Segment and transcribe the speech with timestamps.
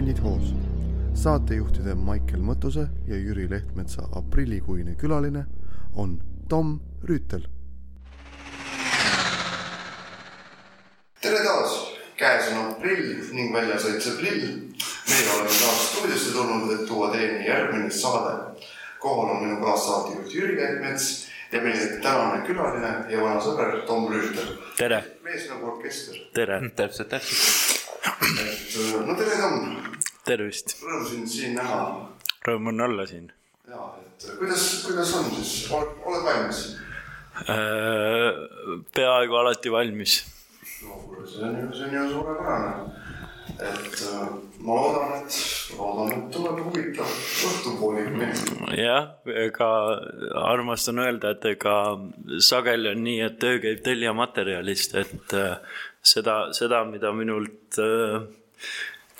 [0.00, 0.54] Bändid hoos.
[1.14, 5.42] saatejuhtide Maicel Mõttuse ja Jüri Lehtmetsa aprillikuine külaline
[5.94, 6.14] on
[6.48, 6.70] Tom
[7.04, 7.42] Rüütel.
[11.20, 11.74] tere taas,
[12.16, 14.46] käes on aprill ning väljas õitseb lill.
[15.10, 18.64] meie oleme taas stuudiosse tulnud, et tuua teieni järgmine saade.
[18.98, 24.56] kohal on minu kaassaatejuht Jüri Lehtmets ja meie tänane külaline ja vana sõber Tom Rüütel.
[24.76, 25.04] tere.
[25.22, 26.16] mees nagu orkester.
[26.32, 26.60] tere.
[26.76, 27.79] täpselt, täpselt.
[28.04, 29.76] Et no tere, Tom.
[30.24, 30.76] tervist.
[30.84, 31.80] rõõm sind siin näha.
[32.46, 33.32] Rõõm on olla siin.
[33.68, 36.62] ja, et kuidas, kuidas on siis, oled valmis?
[38.94, 40.20] peaaegu alati valmis.
[40.82, 42.72] no kuule, see on ju, see on ju suurepärane.
[43.60, 44.02] et
[44.64, 45.36] ma loodan, et,
[45.76, 47.14] loodan, et tuleb huvitav
[47.48, 48.42] õhtupoolik meil.
[48.80, 49.10] jah,
[49.44, 49.70] ega
[50.46, 51.76] armastan öelda, et ega
[52.44, 55.36] sageli on nii, et töö käib tellijamaterjalist, et
[56.02, 58.22] seda, seda, mida minult äh,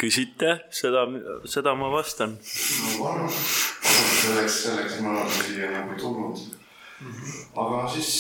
[0.01, 1.05] küsite, seda,
[1.45, 2.37] seda ma vastan.
[2.37, 6.45] no palun, selleks, selleks me oleme siia nagu tulnud.
[7.57, 8.13] aga siis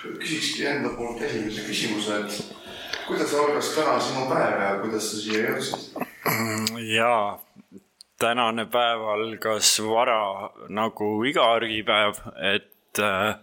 [0.00, 5.44] küsikski enda poolt esimese küsimuse, et kuidas algas täna sinu päev ja kuidas sa siia
[5.50, 6.02] jõudsid?
[6.94, 7.38] jaa,
[8.20, 12.18] tänane päev algas vara nagu iga argipäev,
[12.54, 13.38] et äh,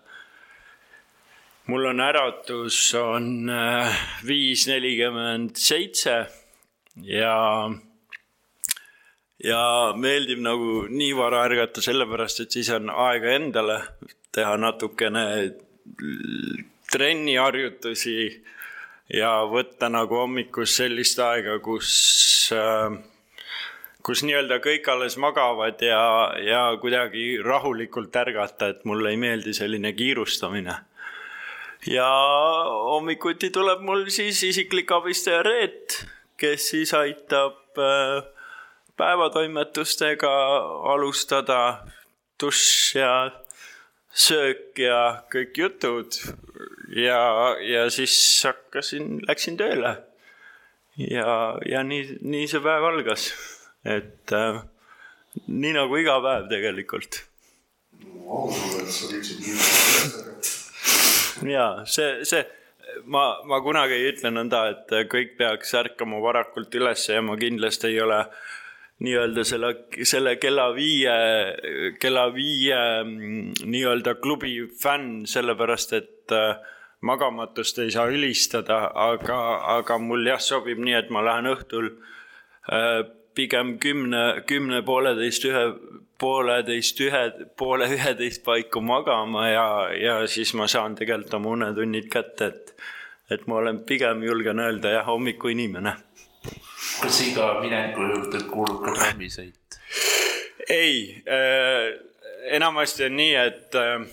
[1.67, 6.15] mul on äratus on äh, viis nelikümmend seitse
[7.03, 7.35] ja
[9.43, 9.63] ja
[9.95, 13.81] meeldib nagu nii vara ärgata sellepärast, et siis on aega endale
[14.33, 15.25] teha natukene
[16.91, 18.17] trenniharjutusi
[19.13, 21.91] ja võtta nagu hommikus sellist aega, kus
[22.55, 22.97] äh,
[24.07, 26.01] kus nii-öelda kõik alles magavad ja,
[26.39, 30.75] ja kuidagi rahulikult ärgata, et mulle ei meeldi selline kiirustamine.
[31.87, 32.07] Ja
[32.91, 36.01] hommikuti tuleb mul siis isiklik abistaja Reet,
[36.37, 38.23] kes siis aitab äh,
[38.97, 40.33] päevatoimetustega
[40.93, 41.85] alustada,
[42.41, 43.11] dušš ja
[44.17, 45.01] söök ja
[45.31, 46.19] kõik jutud
[46.95, 47.21] ja,
[47.61, 49.97] ja siis hakkasin, läksin tööle.
[50.97, 53.29] ja, ja nii, nii see päev algas,
[53.85, 54.61] et äh,
[55.47, 57.23] nii nagu iga päev tegelikult.
[58.27, 60.66] ausalt, et sa viitsid nii palju ärgata.
[61.57, 62.43] ja see, see,
[63.05, 67.91] ma, ma kunagi ei ütle nõnda, et kõik peaks ärkama varakult üles ja ma kindlasti
[67.91, 68.23] ei ole
[69.05, 69.73] nii-öelda selle,
[70.09, 71.13] selle kella viie,
[72.01, 76.57] kella viie mm, nii-öelda klubi fänn, sellepärast et äh,
[77.05, 79.37] magamatust ei saa ülistada, aga,
[79.77, 81.91] aga mul jah, sobib nii, et ma lähen õhtul
[82.73, 83.03] äh,
[83.37, 85.65] pigem kümne, kümne, pooleteist, ühe,
[86.19, 87.23] pooleteist, ühe,
[87.57, 92.73] poole üheteist paiku magama ja, ja siis ma saan tegelikult oma unetunnid kätte, et,
[93.31, 95.95] et ma olen pigem julgen öelda jah, hommikuinimene
[97.01, 99.79] kas iga mineku juurde kuulub ka trammisõit?
[100.69, 101.93] ei äh,,
[102.57, 104.05] enamasti on nii, et äh,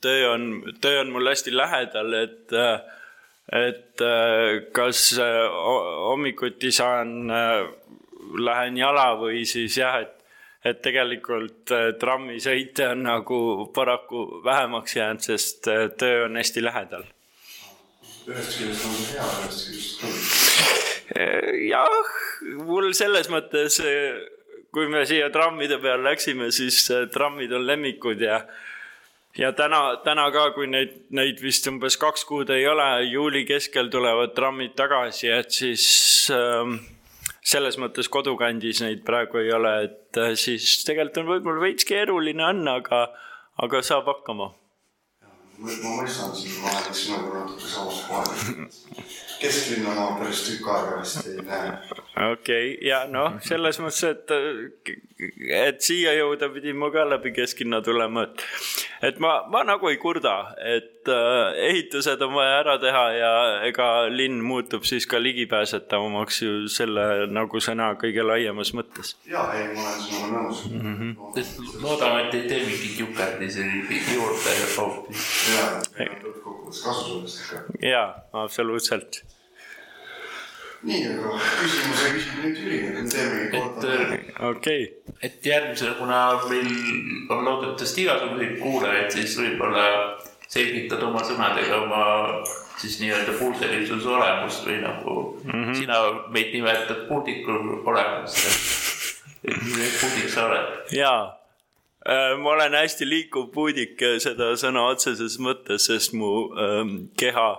[0.00, 0.48] töö on,
[0.80, 2.78] töö on mul hästi lähedal, et äh,
[3.48, 5.48] et äh, kas äh,
[6.08, 7.64] hommikuti saan äh,,
[8.44, 10.17] lähen jala või siis jah, et
[10.70, 13.40] et tegelikult äh, trammisõite on nagu
[13.74, 17.06] paraku vähemaks jäänud, sest äh, töö on hästi lähedal.
[18.28, 20.48] ühest küljest on see hea, ühest küljest halb
[21.68, 22.10] jah,
[22.68, 23.80] mul selles mõttes,
[24.74, 26.82] kui me siia trammide peale läksime, siis
[27.14, 28.42] trammid on lemmikud ja
[29.38, 33.90] ja täna, täna ka, kui neid, neid vist umbes kaks kuud ei ole, juuli keskel
[33.92, 35.86] tulevad trammid tagasi, et siis
[36.34, 36.72] äh,
[37.44, 42.44] selles mõttes kodukandis neid praegu ei ole, et äh, siis tegelikult on võib-olla veits keeruline
[42.44, 43.06] on, aga,
[43.64, 44.52] aga saab hakkama.
[45.58, 49.26] ma mõistan sind, ma olen sinuga natuke samas kohal.
[49.40, 51.72] kesklinna ma päris tükk aega vist ei näe.
[52.32, 54.92] okei okay, ja noh, selles mõttes, et,
[55.58, 58.44] et siia jõuda pidin ma ka läbi kesklinna tulema, et,
[59.10, 63.32] et ma, ma nagu ei kurda, et äh, ehitused on vaja ära teha ja
[63.68, 69.14] ega linn muutub siis ka ligipääsetavamaks ju selle nagu sõna kõige laiemas mõttes.
[69.28, 70.96] ja ei, ma olen sinuga nõus mm.
[70.98, 71.82] -hmm.
[71.84, 73.52] loodame, et ei tee mingit jukerdi
[74.14, 75.28] juurde hoopis.
[75.54, 75.66] ja,
[76.68, 77.88] lõppkokkuvõttes kasu sellest ikka.
[77.88, 79.22] jaa, absoluutselt
[80.86, 83.94] nii, aga küsimuse küsib nüüd Jüri, et teemegi korda.
[84.50, 85.14] okei okay..
[85.22, 86.68] et järgmisel, kuna meil
[87.34, 89.86] on loodetavasti igasuguseid kuulajaid, siis võib-olla
[90.48, 92.02] selgitad oma sõnadega oma
[92.78, 95.74] siis nii-öelda puudelisuse olemust või nagu mm -hmm.
[95.80, 95.98] sina
[96.30, 98.46] meid nimetad puudiku olemust,
[99.44, 100.94] et milline puudik sa oled?
[100.94, 101.37] jaa
[102.08, 107.50] ma olen hästi liikuv puudik seda sõna otseses mõttes, sest mu ähm, keha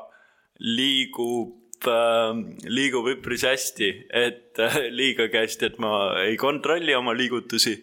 [0.60, 2.34] liigub äh,
[2.66, 5.94] liigub üpris hästi, et äh, liigagi hästi, et ma
[6.26, 7.78] ei kontrolli oma liigutusi.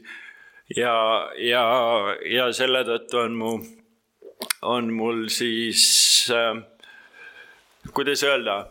[0.77, 1.65] ja, ja,
[2.27, 3.53] ja selle tõttu on mu,
[4.63, 6.59] on mul siis äh,,
[7.95, 8.65] kuidas öelda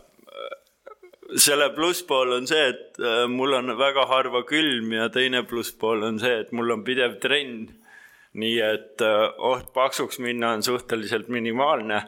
[1.34, 6.20] selle plusspool on see, et äh, mul on väga harva külm ja teine plusspool on
[6.22, 7.66] see, et mul on pidev trenn.
[8.36, 12.02] Nii et äh, oht paksuks minna on suhteliselt minimaalne.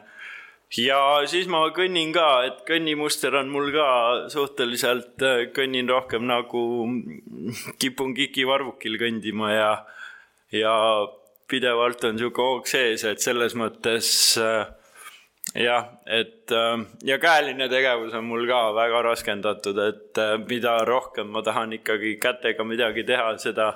[0.77, 3.87] ja siis ma kõnnin ka, et kõnnimuster on mul ka
[4.29, 6.63] suhteliselt, äh, kõnnin rohkem nagu
[7.81, 9.71] kipun kikivarvukil kõndima ja,
[10.53, 10.75] ja
[11.49, 14.67] pidevalt on sihuke hoog sees, et selles mõttes äh,
[15.57, 16.53] jah, et
[17.09, 22.67] ja käeline tegevus on mul ka väga raskendatud, et mida rohkem ma tahan ikkagi kätega
[22.69, 23.71] midagi teha, seda,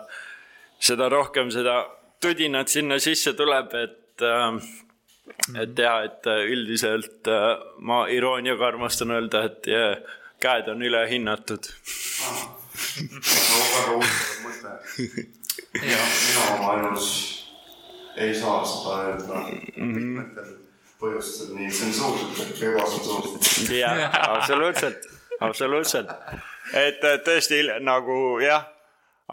[0.78, 1.82] seda rohkem seda
[2.24, 7.30] tudinat sinna sisse tuleb, et, äh, et jah, et üldiselt
[7.84, 9.98] ma irooniaga armastan öelda, et yeah,
[10.44, 11.70] käed on ülehinnatud.
[12.98, 14.74] väga huvitav mõte.
[15.80, 17.08] mina oma elus
[18.18, 19.44] ei saa seda öelda
[19.76, 20.52] mitmetel
[21.02, 23.72] põhjustel nii tsensuurselt kui ebatsensuurselt.
[23.78, 25.08] jah, absoluutselt,
[25.40, 26.14] absoluutselt.
[26.80, 28.68] et tõesti nagu jah,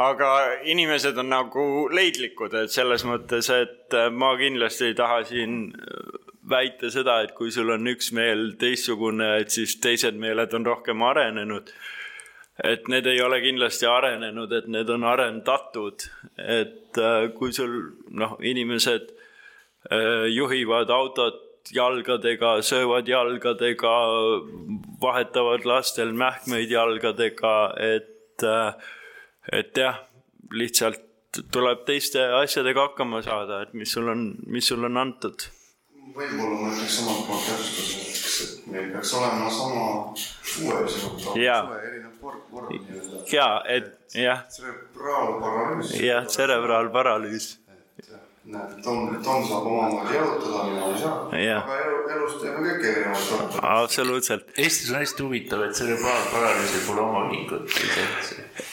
[0.01, 0.31] aga
[0.65, 5.67] inimesed on nagu leidlikud, et selles mõttes, et ma kindlasti ei taha siin
[6.51, 11.03] väita seda, et kui sul on üks meel teistsugune, et siis teised meeled on rohkem
[11.07, 11.73] arenenud.
[12.61, 16.03] et need ei ole kindlasti arenenud, et need on arendatud,
[16.37, 16.99] et
[17.39, 17.77] kui sul
[18.13, 19.15] noh, inimesed
[20.29, 23.95] juhivad autot jalgadega, söövad jalgadega,
[25.01, 28.45] vahetavad lastel mähkmeid jalgadega, et,
[29.53, 30.03] et jah,
[30.53, 31.07] lihtsalt
[31.53, 35.47] tuleb teiste asjadega hakkama saada, et mis sul on, mis sul on antud.
[36.11, 42.69] võib-olla ma ütleks omalt poolt täpsustuseks, et meil peaks olema sama uuelisem, suve erinev vorm
[42.73, 43.25] nii-öelda.
[43.33, 44.47] ja, et jah.
[44.51, 45.97] tserebraalparalüüs.
[46.03, 47.51] jah, tserebraalparalüüs
[48.51, 51.17] näed, Tom, Tom saab omamoodi jalutada, mina ei saa.
[51.63, 53.65] aga elu, elus teeme kõik erinevalt tarka.
[53.77, 54.53] absoluutselt.
[54.57, 57.77] Eestis on hästi huvitav, et cerebraalparalüüsil pole omaühingut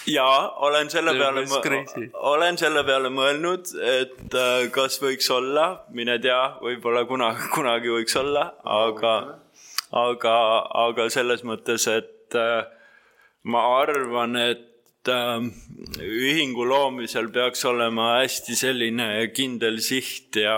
[0.07, 0.27] ja
[0.67, 1.43] olen selle peale,
[2.13, 8.17] olen selle peale mõelnud, et äh, kas võiks olla, mine tea, võib-olla kunagi, kunagi võiks
[8.19, 9.13] olla, aga,
[10.05, 10.37] aga,
[10.87, 12.65] aga selles mõttes, et äh,
[13.47, 15.47] ma arvan, et äh,
[16.03, 20.57] ühingu loomisel peaks olema hästi selline kindel siht ja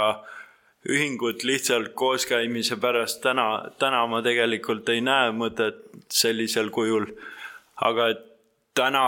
[0.87, 7.11] ühingut lihtsalt kooskäimise pärast täna, täna ma tegelikult ei näe mõtet sellisel kujul.
[7.79, 8.28] aga et
[8.77, 9.03] täna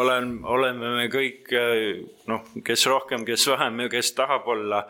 [0.00, 1.50] olen, oleme me kõik
[2.30, 4.84] noh, kes rohkem, kes vähem ja kes tahab olla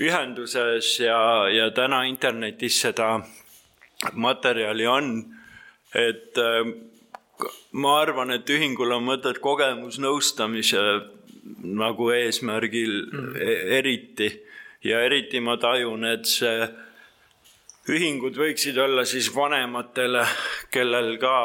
[0.00, 1.18] ühenduses ja,
[1.48, 3.14] ja täna internetis seda
[4.12, 5.12] materjali on,
[5.96, 6.36] et
[7.72, 10.82] ma arvan, et ühingul on mõtet kogemusnõustamise
[11.62, 13.36] nagu eesmärgil mm.
[13.78, 14.30] eriti
[14.84, 16.66] ja eriti ma tajun, et see
[17.90, 20.24] ühingud võiksid olla siis vanematele,
[20.74, 21.36] kellel ka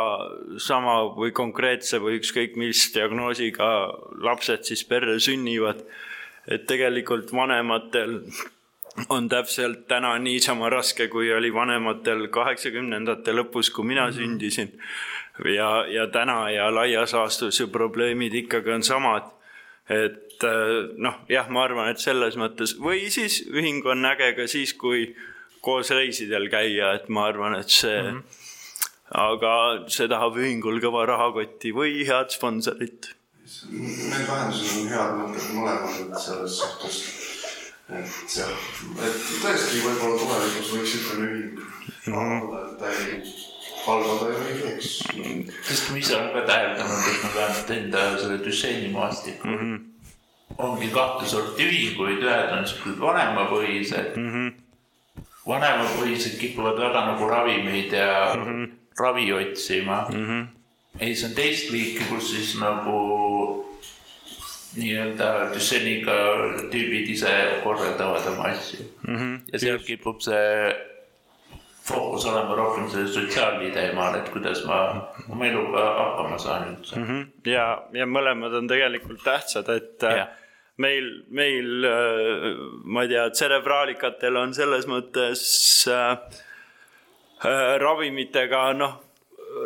[0.62, 3.70] sama või konkreetse või ükskõik mis diagnoosiga
[4.26, 5.86] lapsed siis perre sünnivad.
[6.48, 8.24] et tegelikult vanematel
[9.10, 14.18] on täpselt täna niisama raske, kui oli vanematel kaheksakümnendate lõpus, kui mina mm -hmm.
[14.18, 14.80] sündisin
[15.56, 19.24] ja, ja täna ja laias laastus ju probleemid ikkagi on samad.
[19.90, 24.48] et äh, noh, jah, ma arvan, et selles mõttes või siis ühing on äge ka
[24.48, 25.16] siis, kui
[25.62, 28.18] koos reisidel käia, et ma arvan, et see mm.
[28.18, 28.24] -hmm.
[29.24, 29.54] aga
[29.88, 33.14] see tahab ühingul kõva rahakotti või head sponsorit.
[33.70, 37.02] Need lahendused on head mõtted mõlemad selles suhtes.
[37.92, 38.52] et jah,
[39.06, 42.42] et tõesti võib-olla tulevikus võiks niisugune ühing mm -hmm.
[42.42, 43.26] olla täielik
[43.86, 44.90] halvada ju ei teeks.
[45.68, 49.80] sest ma ise olen ka täheldanud, et ma vähemalt enda selle düsseenimaastikul mm -hmm.
[50.58, 54.30] ongi kahte sorti ühinguid, ühed on siuksed vanemapõhised mm.
[54.34, 54.71] -hmm.
[55.48, 58.70] Vanemapõhised kipuvad väga nagu ravimeid ja mm -hmm.
[59.00, 60.26] ravi otsima mm.
[60.28, 60.48] -hmm.
[61.00, 63.00] ja siis on teist liiki, kus siis nagu
[64.76, 66.14] nii-öelda düsseeniga
[66.72, 67.34] tüübid ise
[67.64, 69.16] korraldavad oma asju mm.
[69.16, 69.40] -hmm.
[69.54, 70.76] ja sealt kipub see
[71.84, 74.78] fookus olema rohkem sellel sotsiaalni teemal, et kuidas ma
[75.30, 77.08] oma eluga hakkama saan üldse mm.
[77.08, 77.52] -hmm.
[77.52, 80.28] ja, ja mõlemad on tegelikult tähtsad, et ja.
[80.82, 85.44] Meil, meil, äh, ma ei tea, tserebraalikatel on selles mõttes
[85.92, 86.14] äh,
[87.46, 89.00] äh, ravimitega, noh,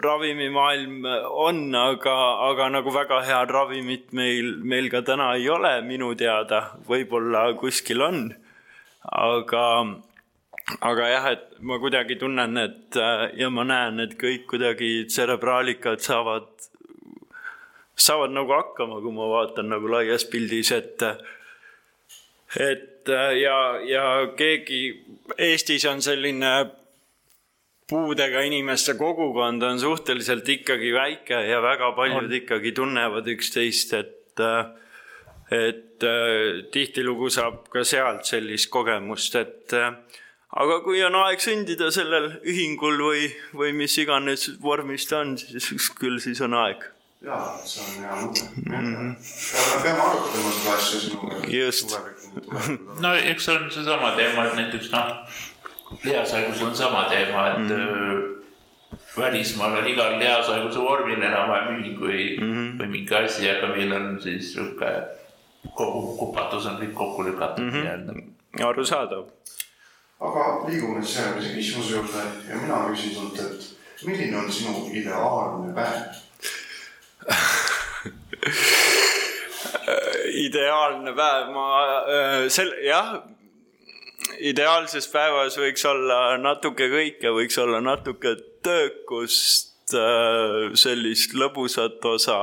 [0.04, 1.06] ravimimaailm
[1.46, 2.16] on, aga,
[2.48, 8.02] aga nagu väga head ravimit meil, meil ka täna ei ole minu teada, võib-olla kuskil
[8.02, 8.28] on.
[9.06, 9.66] aga
[10.82, 16.02] aga jah, et ma kuidagi tunnen, et äh, ja ma näen, et kõik kuidagi tserebraalikad
[16.04, 16.50] saavad,
[17.96, 21.04] saavad nagu hakkama, kui ma vaatan nagu laias pildis, et
[22.60, 24.04] et ja, ja
[24.38, 24.82] keegi
[25.38, 26.52] Eestis on selline
[27.90, 32.34] puudega inimeste kogukond on suhteliselt ikkagi väike ja väga paljud on.
[32.34, 34.42] ikkagi tunnevad üksteist, et
[35.54, 36.06] et
[36.74, 43.30] tihtilugu saab ka sealt sellist kogemust, et aga kui on aeg sündida sellel ühingul või,
[43.54, 46.84] või mis iganes vormis ta on, siis küll siis on aeg.
[47.26, 48.74] Jaa, see on hea mõte mm.
[48.74, 49.16] -hmm.
[49.56, 51.42] ja me peame arutama seda asja sinuga.
[51.48, 51.98] just.
[53.06, 55.12] no eks see on seesama teema, et näiteks noh,
[56.04, 58.98] lihashaigusel on sama teema, et mm -hmm.
[59.18, 62.82] välismaal on igal lihashaiguse vormil enam-vähem ühing või mm, -hmm.
[62.82, 64.92] või mingi asi, aga meil on siis sihuke
[65.74, 67.82] kogu kupatus on kõik kokku lükatud mm -hmm.
[67.82, 68.70] nii-öelda.
[68.70, 69.26] arusaadav
[70.20, 75.74] aga liigume siis järgmise küsimuse juurde ja mina küsin sult, et milline on sinu ideaalne
[75.74, 76.25] päev
[80.46, 81.66] ideaalne päev, ma
[82.06, 83.24] äh, sel-, jah,
[84.40, 92.40] ideaalses päevas võiks olla natuke kõike, võiks olla natuke töökust, äh, sellist lõbusat osa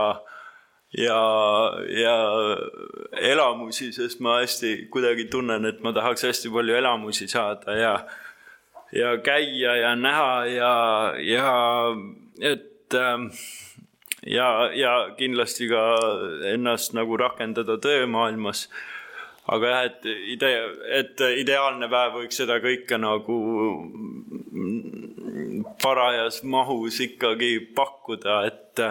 [0.97, 1.21] ja,
[1.89, 2.17] ja
[3.33, 7.95] elamusi, sest ma hästi kuidagi tunnen, et ma tahaks hästi palju elamusi saada ja,
[8.93, 10.75] ja käia ja näha ja,
[11.23, 11.57] ja
[12.53, 13.31] et ähm,
[14.27, 15.83] ja, ja kindlasti ka
[16.53, 18.69] ennast nagu rakendada töömaailmas.
[19.49, 20.05] aga jah, et
[20.37, 20.59] idee,
[20.99, 23.39] et ideaalne päev võiks seda kõike nagu
[25.83, 28.85] parajas mahus ikkagi pakkuda, et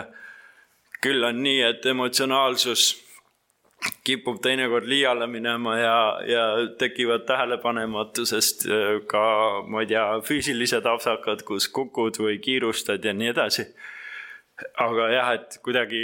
[1.02, 2.92] küll on nii, et emotsionaalsus
[4.06, 5.96] kipub teinekord liiale minema ja,
[6.28, 6.44] ja
[6.78, 9.24] tekivad tähelepanematusest äh, ka,
[9.68, 13.66] ma ei tea, füüsilised apsakad, kus kukud või kiirustad ja nii edasi.
[14.82, 16.01] Aga jah, et kuidagi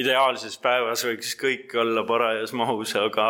[0.00, 3.28] ideaalses päevas võiks kõik olla parajas mahus, aga,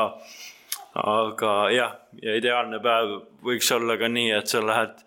[1.03, 5.05] aga jah, ja ideaalne päev võiks olla ka nii, et sa lähed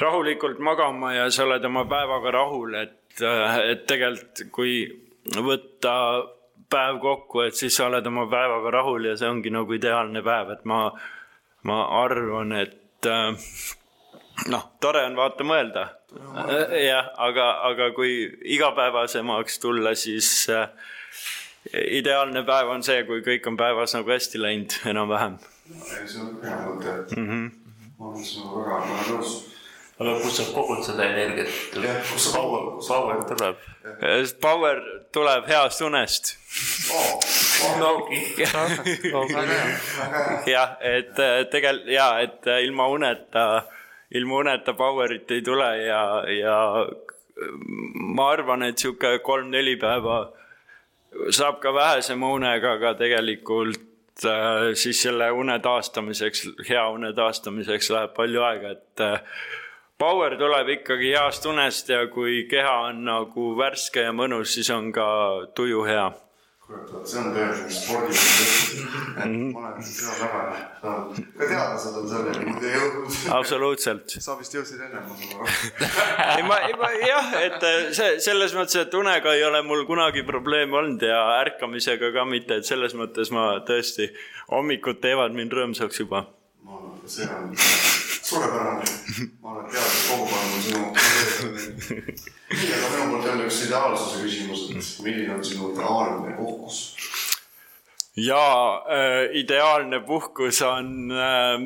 [0.00, 4.76] rahulikult magama ja sa oled oma päevaga rahul, et et tegelikult kui
[5.36, 5.94] võtta
[6.72, 10.54] päev kokku, et siis sa oled oma päevaga rahul ja see ongi nagu ideaalne päev,
[10.54, 10.86] et ma,
[11.68, 13.10] ma arvan, et
[14.52, 15.86] noh, tore on vaata mõelda.
[16.86, 18.12] Jah, aga, aga kui
[18.56, 20.68] igapäevasemaks tulla, siis äh,
[21.72, 25.34] ideaalne päev on see, kui kõik on päevas nagu hästi läinud enam-vähem.
[25.72, 27.26] see on hea mõte mm.
[27.28, 27.44] -hmm.
[27.98, 29.30] ma olen sinuga väga, väga nõus
[30.02, 31.48] aga kust sa kogud seda energiat?
[32.10, 33.56] kust see power, power tuleb?
[34.40, 34.76] Power
[35.12, 36.24] tuleb heast unest
[40.54, 43.42] jah, et äh, tegelikult ja, et äh, ilma uneta,
[44.14, 46.56] ilma uneta power'it ei tule ja, ja
[47.94, 50.26] ma arvan, et sihuke kolm-neli päeva
[51.30, 58.14] saab ka vähesema unega, aga tegelikult äh, siis selle une taastamiseks, hea une taastamiseks läheb
[58.16, 59.04] palju aega, et
[60.02, 64.90] power tuleb ikkagi heast unest ja kui keha on nagu värske ja mõnus, siis on
[64.94, 65.06] ka
[65.54, 66.08] tuju hea.
[66.72, 70.42] Kurat, see on tõeliselt spordiline, et ma olen seda väga
[70.80, 73.16] saanud, ka teadlased on selleni muidu jõudnud.
[73.38, 74.16] absoluutselt.
[74.26, 75.48] sa vist jõudsid ennem, ma saan aru.
[76.36, 77.66] ei, ma, ma jah, et
[77.98, 82.60] see selles mõttes, et unega ei ole mul kunagi probleeme olnud ja ärkamisega ka mitte,
[82.60, 84.12] et selles mõttes ma tõesti,
[84.52, 86.26] hommikud teevad mind rõõmsaks juba.
[87.02, 88.00] et see on
[88.32, 88.84] suurepärane.
[89.42, 90.82] ma arvan, et teaduskogukond on sinu.
[92.52, 96.76] nii, aga minu poolt jälle üks ideaalsuse küsimus, et milline on sinu ideaalne puhkus?
[98.16, 101.56] jaa äh,, ideaalne puhkus on äh,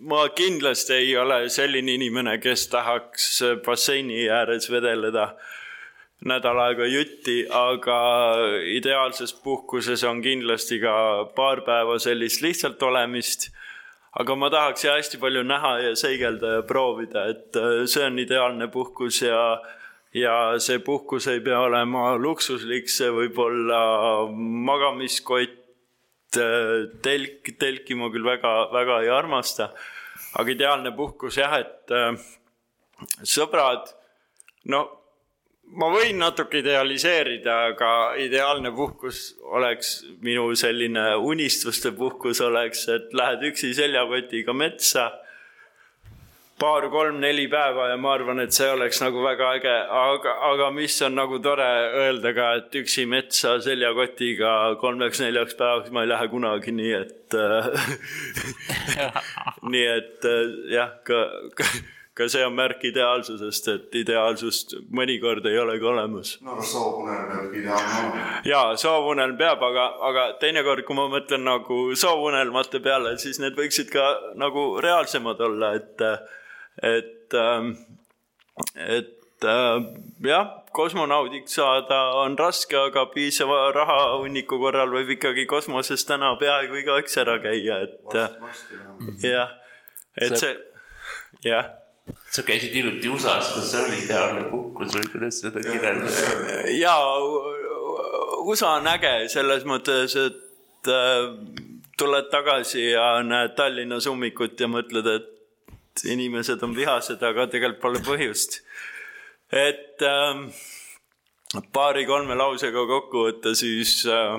[0.00, 3.30] ma kindlasti ei ole selline inimene, kes tahaks
[3.66, 5.34] basseini ääres vedeleda
[6.24, 7.98] nädal aega jutti, aga
[8.76, 10.94] ideaalses puhkuses on kindlasti ka
[11.36, 13.48] paar päeva sellist lihtsalt olemist
[14.18, 18.18] aga ma tahaks ja hästi palju näha ja seigelda ja proovida, et äh, see on
[18.18, 19.60] ideaalne puhkus ja
[20.14, 23.80] ja see puhkus ei pea olema luksuslik, see võib olla
[24.66, 25.60] magamiskott,
[26.36, 29.70] äh, telk, telki ma küll väga, väga ei armasta.
[30.38, 32.14] aga ideaalne puhkus jah, et äh,
[33.22, 33.94] sõbrad,
[34.70, 34.99] no
[35.78, 43.50] ma võin natuke idealiseerida, aga ideaalne puhkus oleks minu selline unistuste puhkus oleks, et lähed
[43.52, 45.10] üksi seljakotiga metsa.
[46.60, 51.14] paar-kolm-neli päeva ja ma arvan, et see oleks nagu väga äge, aga, aga mis on
[51.16, 51.68] nagu tore
[52.02, 57.38] öelda ka, et üksi metsa seljakotiga kolmeks-neljaks päevaks ma ei lähe kunagi, nii et
[59.72, 60.28] nii et
[60.74, 61.22] jah, ka,
[61.56, 61.64] ka
[62.20, 66.32] ka see on märk ideaalsusest, et ideaalsust mõnikord ei olegi olemas.
[66.44, 68.40] no aga soovunelm peabki ideaalne olema.
[68.52, 73.92] ja soovunelm peab, aga, aga teinekord, kui ma mõtlen nagu soovunelmate peale, siis need võiksid
[73.94, 74.10] ka
[74.40, 76.04] nagu reaalsemad olla, et,
[76.92, 77.72] et, ähm,
[78.76, 79.88] et äh,
[80.28, 87.16] jah, kosmonaudiks saada on raske, aga piisava rahahunniku korral võib ikkagi kosmoses täna peaaegu igaüks
[87.24, 88.18] ära käia, et
[89.24, 89.54] jah,
[90.20, 90.56] et see,
[91.48, 91.79] jah
[92.30, 96.62] sa käisid hiljuti USA-s, kas see oli ideaalne puhkus või kuidas seda kirjeldada?
[96.74, 96.94] ja
[98.44, 101.28] USA on äge selles mõttes, et äh,
[101.98, 108.04] tuled tagasi ja näed Tallinnas ummikut ja mõtled, et inimesed on vihased, aga tegelikult pole
[108.06, 108.60] põhjust.
[109.52, 110.46] et äh,
[111.74, 114.38] paari-kolme lausega kokku võtta, siis äh,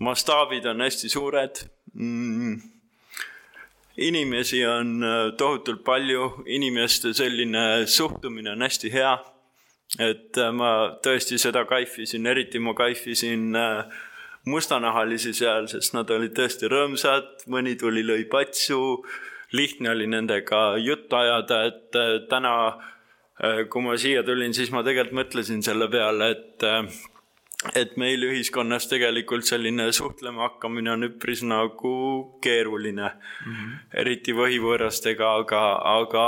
[0.00, 2.71] mastaabid on hästi suured mm
[3.96, 9.18] inimesi on äh, tohutult palju, inimeste selline suhtumine on hästi hea.
[10.00, 13.84] et äh, ma tõesti seda kaifisin, eriti ma kaifisin äh,
[14.48, 19.04] mustanahalisi seal, sest nad olid tõesti rõõmsad, mõni tuli, lõi patsu.
[19.52, 22.52] lihtne oli nendega juttu ajada, et täna,
[23.68, 26.64] kui ma siia tulin, siis ma tegelikult mõtlesin selle peale, et
[27.78, 31.94] et meil ühiskonnas tegelikult selline suhtlema hakkamine on üpris nagu
[32.42, 33.52] keeruline mm.
[33.52, 33.78] -hmm.
[34.02, 35.62] eriti võhivõõrastega, aga,
[35.98, 36.26] aga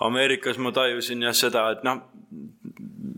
[0.00, 2.06] Ameerikas ma tajusin jah seda, et noh,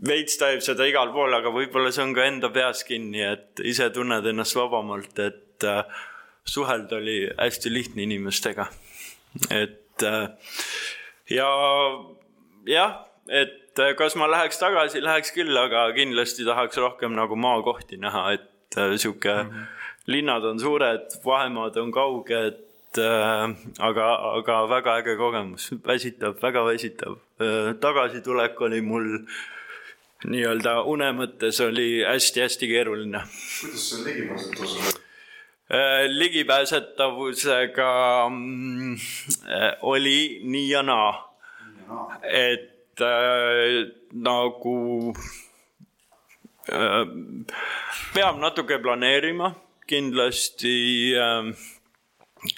[0.09, 3.87] veits tajub seda igal pool, aga võib-olla see on ka enda peas kinni, et ise
[3.95, 5.85] tunned ennast vabamalt, et äh,
[6.45, 8.67] suhelda oli hästi lihtne inimestega.
[9.51, 10.29] et äh,
[11.31, 11.49] ja
[12.67, 17.37] jah, et et äh, kas ma läheks tagasi, läheks küll, aga kindlasti tahaks rohkem nagu
[17.41, 19.65] maakohti näha, et äh, sihuke mm -hmm.
[20.07, 22.61] linnad on suured, vahemaad on kauged
[22.99, 23.55] äh,.
[23.79, 27.75] aga, aga väga äge kogemus, väsitab, väga väsitab äh,.
[27.81, 29.27] tagasitulek oli mul
[30.25, 33.23] nii-öelda une mõttes oli hästi-hästi keeruline.
[33.61, 34.93] kuidas see ligipääsetavus oli?
[36.09, 38.97] Ligipääsetavusega mm,
[39.83, 41.39] oli nii ja naa.
[42.23, 45.15] et äh, nagu
[46.69, 47.05] äh,
[48.15, 49.55] peab natuke planeerima,
[49.89, 51.53] kindlasti äh,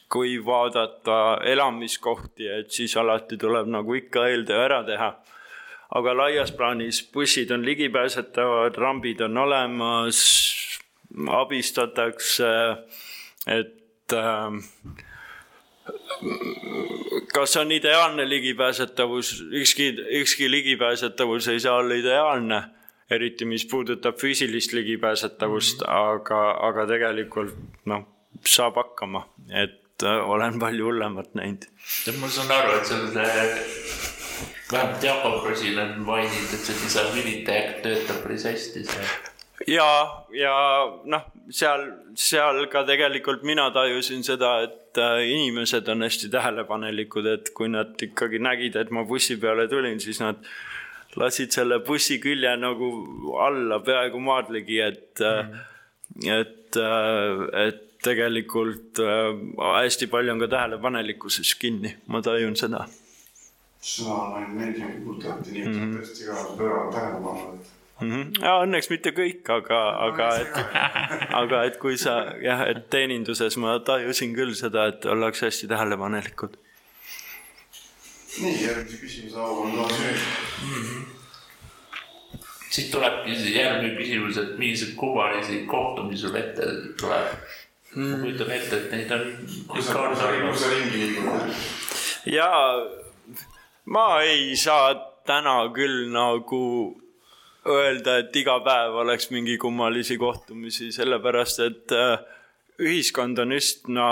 [0.09, 5.12] kui vaadata elamiskohti, et siis alati tuleb nagu ikka eeltöö ära teha.
[5.94, 10.23] aga laias plaanis bussid on ligipääsetavad, rambid on olemas,
[11.29, 12.51] abistatakse,
[13.47, 15.05] et äh,
[17.35, 19.88] kas on ideaalne ligipääsetavus, ükski,
[20.20, 22.62] ükski ligipääsetavus ei saa olla ideaalne,
[23.11, 26.14] eriti mis puudutab füüsilist ligipääsetavust mm, -hmm.
[26.14, 28.07] aga, aga tegelikult noh,
[28.47, 29.29] saab hakkama,
[29.62, 31.68] et äh, olen palju hullemat näinud.
[32.20, 33.29] ma saan aru, et selle,
[34.73, 37.44] vähemalt Jakob Rosin on maininud, et see disability
[37.83, 39.34] töötab päris hästi seal
[39.67, 39.88] ja,
[40.35, 40.55] ja
[41.11, 41.87] noh, seal,
[42.19, 47.95] seal ka tegelikult mina tajusin seda, et äh, inimesed on hästi tähelepanelikud, et kui nad
[48.09, 50.43] ikkagi nägid, et ma bussi peale tulin, siis nad
[51.21, 52.90] lasid selle bussi külje nagu
[53.40, 55.71] alla peaaegu maadlegi, et mm.,
[56.31, 62.83] et, äh, et tegelikult hästi palju on ka tähelepanelikkuses kinni, ma tajun seda.
[63.81, 65.97] seda on ainult meeldiv kuulda, et inimesed mm -hmm.
[66.03, 68.11] tõesti ka pööravad tähelepanu, et mm.
[68.11, 68.42] -hmm.
[68.42, 70.61] ja õnneks mitte kõik, aga, aga et,
[71.42, 76.57] aga et kui sa jah, et teeninduses ma tajusin küll seda, et ollakse hästi tähelepanelikud.
[78.42, 80.22] nii, järgmise küsimuse au on taas nüüd
[80.62, 80.80] mm.
[80.83, 81.14] -hmm
[82.74, 86.66] siit tulebki järgmine küsimus, et milliseid kuvalisi kohtumisi sul ette
[86.98, 87.28] tuleb
[87.94, 88.11] mm.?
[88.11, 89.24] ma kujutan ette, et neid on.
[89.68, 91.62] kus sa, kus sa, kus sa ringi liigud?
[92.35, 92.50] ja
[93.85, 94.94] ma ei saa
[95.26, 96.64] täna küll nagu
[97.70, 102.18] öelda, et iga päev oleks mingi kummalisi kohtumisi, sellepärast et äh,
[102.83, 104.09] ühiskond on üsna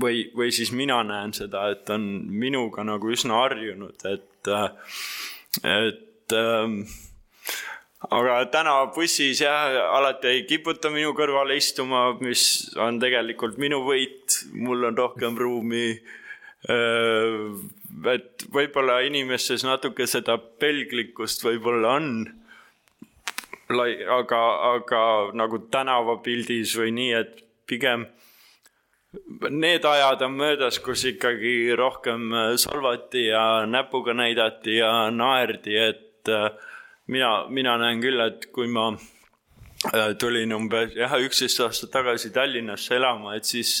[0.00, 4.96] või, või siis mina näen seda, et on minuga nagu üsna harjunud, et, äh,
[5.66, 6.82] et ähm,
[8.08, 12.44] aga täna bussis jah, alati ei kiputa minu kõrvale istuma, mis
[12.80, 15.92] on tegelikult minu võit, mul on rohkem ruumi
[16.70, 17.60] äh,
[18.12, 22.10] et võib-olla inimestes natuke seda pelglikkust võib-olla on.
[23.70, 24.40] aga,
[24.74, 25.02] aga
[25.38, 28.06] nagu tänavapildis või nii, et pigem,
[29.50, 36.50] need ajad on möödas, kus ikkagi rohkem solvati ja näpuga näidati ja naerdi, et äh,
[37.06, 42.96] mina, mina näen küll, et kui ma äh, tulin umbes jah, üksteist aastat tagasi Tallinnasse
[42.98, 43.76] elama, et siis,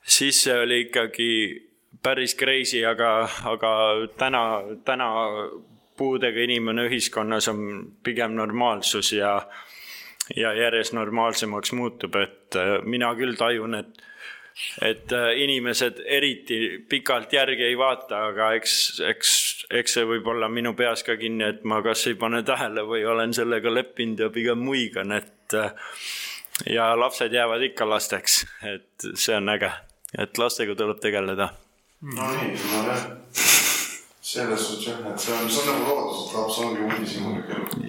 [0.00, 1.30] siis see oli ikkagi
[2.06, 3.70] päris crazy, aga, aga
[4.18, 4.42] täna,
[4.86, 5.08] täna
[5.98, 7.62] puudega inimene ühiskonnas on
[8.04, 9.40] pigem normaalsus ja,
[10.36, 14.04] ja järjest normaalsemaks muutub, et äh, mina küll tajun, et
[14.80, 19.32] et äh, inimesed eriti pikalt järgi ei vaata, aga eks, eks,
[19.82, 23.02] eks see võib olla minu peas ka kinni, et ma kas ei pane tähele või
[23.04, 25.92] olen sellega leppinud ja pigem muigan, et äh,
[26.70, 29.74] ja lapsed jäävad ikka lasteks, et see on äge,
[30.16, 31.50] et lastega tuleb tegeleda.
[32.02, 33.06] No nii, on jah
[34.26, 37.84] selles suhtes jah, et see on, see on nagu loodus, et laps ongi uudishimulik elu.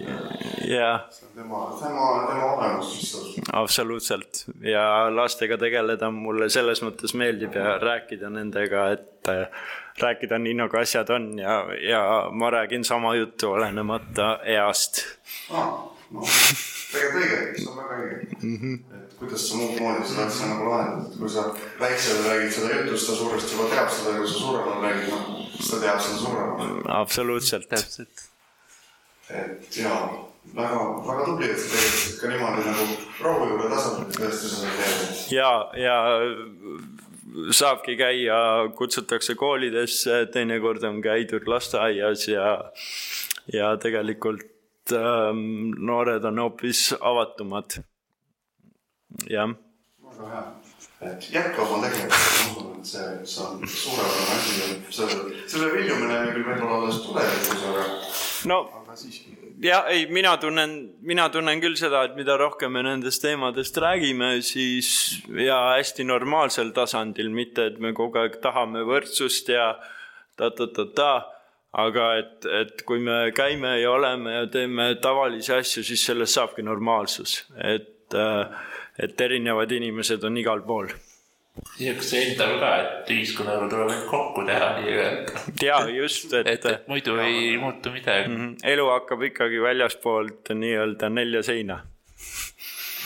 [0.70, 1.08] jah.
[1.10, 3.50] see on tema, tema, tema olemus lihtsalt.
[3.62, 9.66] absoluutselt ja lastega tegeleda mulle selles mõttes meeldib ja rääkida nendega, et äh,
[10.04, 15.04] rääkida nii nagu asjad on ja, ja ma räägin sama juttu olenemata east
[15.52, 15.78] ah,.
[16.08, 18.60] No, tegelikult õige, see on väga õige mm.
[18.62, 18.97] -hmm.
[19.20, 21.50] Kuidas sa muud moodi seda asja nagu lahendad, kui sa
[21.80, 25.38] väiksele räägid seda juttu, siis ta suuresti juba teab seda kui sa suuremale räägid, noh
[25.58, 26.90] siis ta teab seda suuremalt.
[27.00, 27.70] absoluutselt.
[27.70, 28.26] täpselt.
[29.30, 30.02] et jaa,
[30.56, 32.86] väga, väga tubli, et sa tegelesid ka niimoodi nagu
[33.26, 35.18] rohujuure tasandil tõesti seda teed.
[35.34, 35.52] ja,
[35.82, 35.98] ja
[37.52, 38.40] saabki käia,
[38.78, 42.48] kutsutakse koolidesse, teinekord on käidud lasteaias ja,
[43.54, 47.82] ja tegelikult ähm, noored on hoopis avatumad.
[49.30, 49.56] Jah.
[50.08, 50.46] väga hea
[51.02, 54.56] et jätka oma tegevust, ma usun, et see, see on suurepärane asi
[54.98, 55.18] selle,
[55.50, 57.84] selle viljumine küll võib-olla alles tulevikus, aga
[58.50, 58.60] no
[59.62, 60.74] ja ei, mina tunnen,
[61.06, 64.90] mina tunnen küll seda, et mida rohkem me nendest teemadest räägime, siis
[65.46, 69.76] ja hästi normaalsel tasandil, mitte et me kogu aeg tahame võrdsust ja
[70.38, 71.12] ta-ta-ta-ta,
[71.78, 76.66] aga et, et kui me käime ja oleme ja teeme tavalisi asju, siis sellest saabki
[76.66, 78.66] normaalsus, et äh,
[79.00, 80.90] et erinevad inimesed on igal pool.
[81.80, 85.44] niisugust endal ka, et ühiskonnaga tuleb ainult kokku teha nii-öelda.
[85.66, 88.36] ja just, et, et, et muidu ja, ei muutu midagi mm.
[88.36, 88.68] -hmm.
[88.74, 91.80] elu hakkab ikkagi väljaspoolt nii-öelda nelja seina.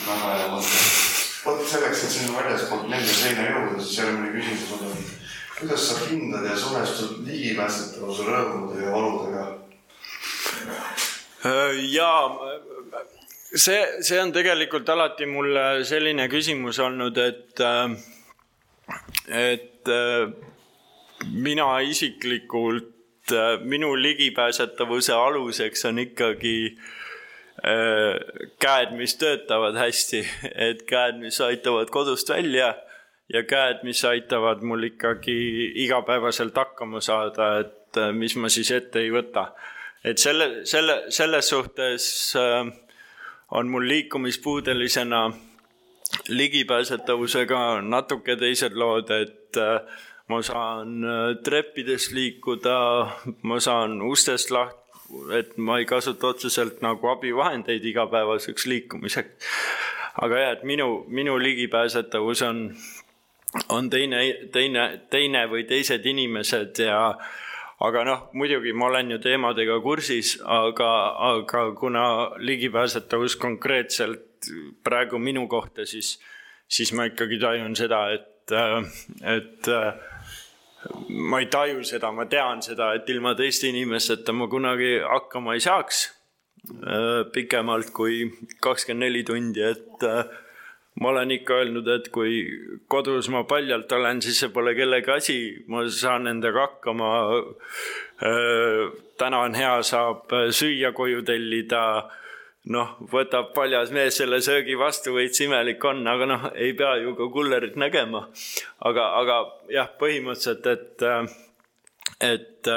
[0.08, 0.84] väga hea mõte.
[1.46, 4.98] vot selleks, et sinna väljaspoolt nelja seina jõuda, siis järgmine küsimus on,
[5.60, 9.48] kuidas sa hindad ja suhestud ligipääsetavuse rõõmude ja valudega?
[11.92, 12.24] jaa
[13.56, 17.96] see, see on tegelikult alati mulle selline küsimus olnud, et, äh,
[19.28, 20.32] et äh,
[21.32, 22.94] mina isiklikult,
[23.32, 26.58] äh, minu ligipääsetavuse aluseks on ikkagi
[27.62, 30.22] käed, mis töötavad hästi,
[30.56, 32.72] et käed, mis aitavad kodust välja
[33.30, 35.36] ja käed, mis aitavad mul ikkagi
[35.84, 39.52] igapäevaselt hakkama saada, et mis ma siis ette ei võta.
[40.04, 42.08] et selle, selle, selles suhtes
[42.40, 42.72] äh,
[43.52, 45.32] on mul liikumispuudelisena
[46.28, 49.82] ligipääsetavusega natuke teised lood, et äh,
[50.28, 52.78] ma saan äh, treppides liikuda,
[53.42, 54.80] ma saan ustest lahti,
[55.38, 59.52] et ma ei kasuta otseselt nagu abivahendeid igapäevaseks liikumiseks.
[60.22, 62.76] aga jah, et minu, minu ligipääsetavus on,
[63.70, 64.20] on teine,
[64.52, 67.16] teine, teine või teised inimesed ja
[67.82, 70.92] aga noh, muidugi ma olen ju teemadega kursis, aga,
[71.32, 72.06] aga kuna
[72.38, 74.50] ligipääsetavus konkreetselt
[74.84, 76.16] praegu minu kohta, siis,
[76.70, 78.56] siis ma ikkagi tajun seda, et,
[79.36, 79.70] et
[81.10, 85.64] ma ei taju seda, ma tean seda, et ilma teiste inimesteta ma kunagi hakkama ei
[85.64, 86.08] saaks
[87.34, 88.28] pikemalt kui
[88.62, 90.06] kakskümmend neli tundi, et
[91.00, 92.42] ma olen ikka öelnud, et kui
[92.92, 95.38] kodus ma paljalt olen, siis see pole kellegi asi,
[95.72, 97.12] ma saan endaga hakkama.
[99.18, 102.10] täna on hea, saab süüa koju tellida.
[102.72, 107.16] noh, võtab paljas mees selle söögi vastu, veits imelik on, aga noh, ei pea ju
[107.18, 108.28] ka kullerit nägema.
[108.80, 111.08] aga, aga jah, põhimõtteliselt, et,
[112.22, 112.72] et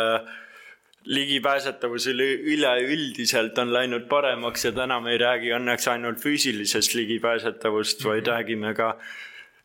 [1.05, 8.25] ligipääsetavus üleüldiselt on läinud paremaks ja täna me ei räägi õnneks ainult füüsilisest ligipääsetavust, vaid
[8.25, 8.31] mhm.
[8.31, 8.95] räägime ka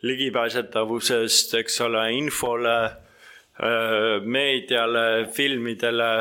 [0.02, 2.76] ligipääsetavusest, eks ole, infole,
[4.24, 6.12] meediale, filmidele,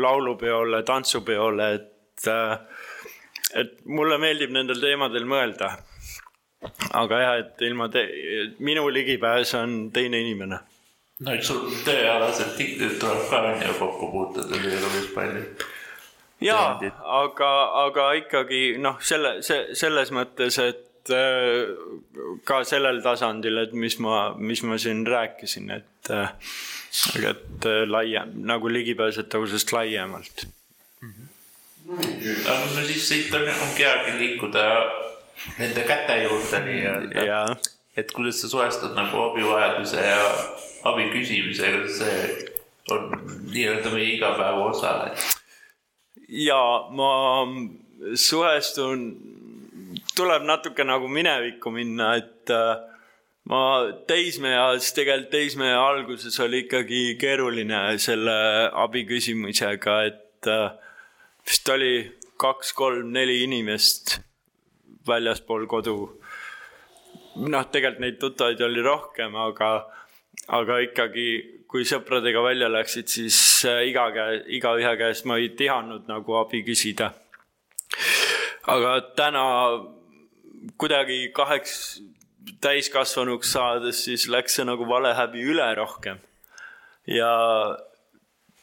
[0.00, 2.28] laulupeole, tantsupeole, et,
[3.60, 5.74] et mulle meeldib nendel teemadel mõelda.
[6.96, 8.08] aga jah, et ilma te-,
[8.64, 10.62] minu ligipääs on teine inimene
[11.24, 12.58] no eks sul tööalaselt
[13.00, 15.44] tuleb ka on ju kokku puutuda päris palju.
[16.44, 16.66] jaa,
[17.18, 17.52] aga,
[17.84, 21.74] aga ikkagi noh, selle, see selles mõttes, et äh,
[22.48, 26.12] ka sellel tasandil, et mis ma, mis ma siin rääkisin, et,
[27.22, 30.46] et laiem, nagu ligipääsetavusest laiemalt
[31.84, 34.62] aga no siis siit on, ongi heagi liikuda
[35.58, 37.56] nende käte juurde nii-öelda.
[37.96, 40.22] et kuidas sa suhestud nagu abivajaduse ja
[40.84, 42.16] abi küsimisega, see
[42.92, 43.12] on
[43.52, 44.96] nii-öelda meie igapäeva osa.
[46.28, 47.12] ja ma
[48.14, 49.06] suhestun,
[50.16, 52.82] tuleb natuke nagu minevikku minna, et äh,
[53.50, 53.62] ma
[54.08, 58.36] teismeeas, tegelikult teismee alguses oli ikkagi keeruline selle
[58.84, 60.68] abi küsimisega, et äh,
[61.46, 61.96] vist oli
[62.40, 64.18] kaks-kolm-neli inimest
[65.06, 65.96] väljaspool kodu.
[67.34, 69.70] noh, tegelikult neid tuttavaid oli rohkem, aga,
[70.48, 71.28] aga ikkagi,
[71.70, 76.62] kui sõpradega välja läksid, siis äh, iga käe, igaühe käest ma ei tihanud nagu abi
[76.66, 77.12] küsida.
[78.66, 79.44] aga täna
[80.80, 82.00] kuidagi kaheks
[82.60, 86.18] täiskasvanuks saades, siis läks see nagu valehäbi üle rohkem.
[87.06, 87.32] ja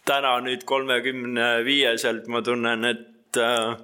[0.05, 3.77] täna nüüd kolmekümne viieselt ma tunnen, et äh,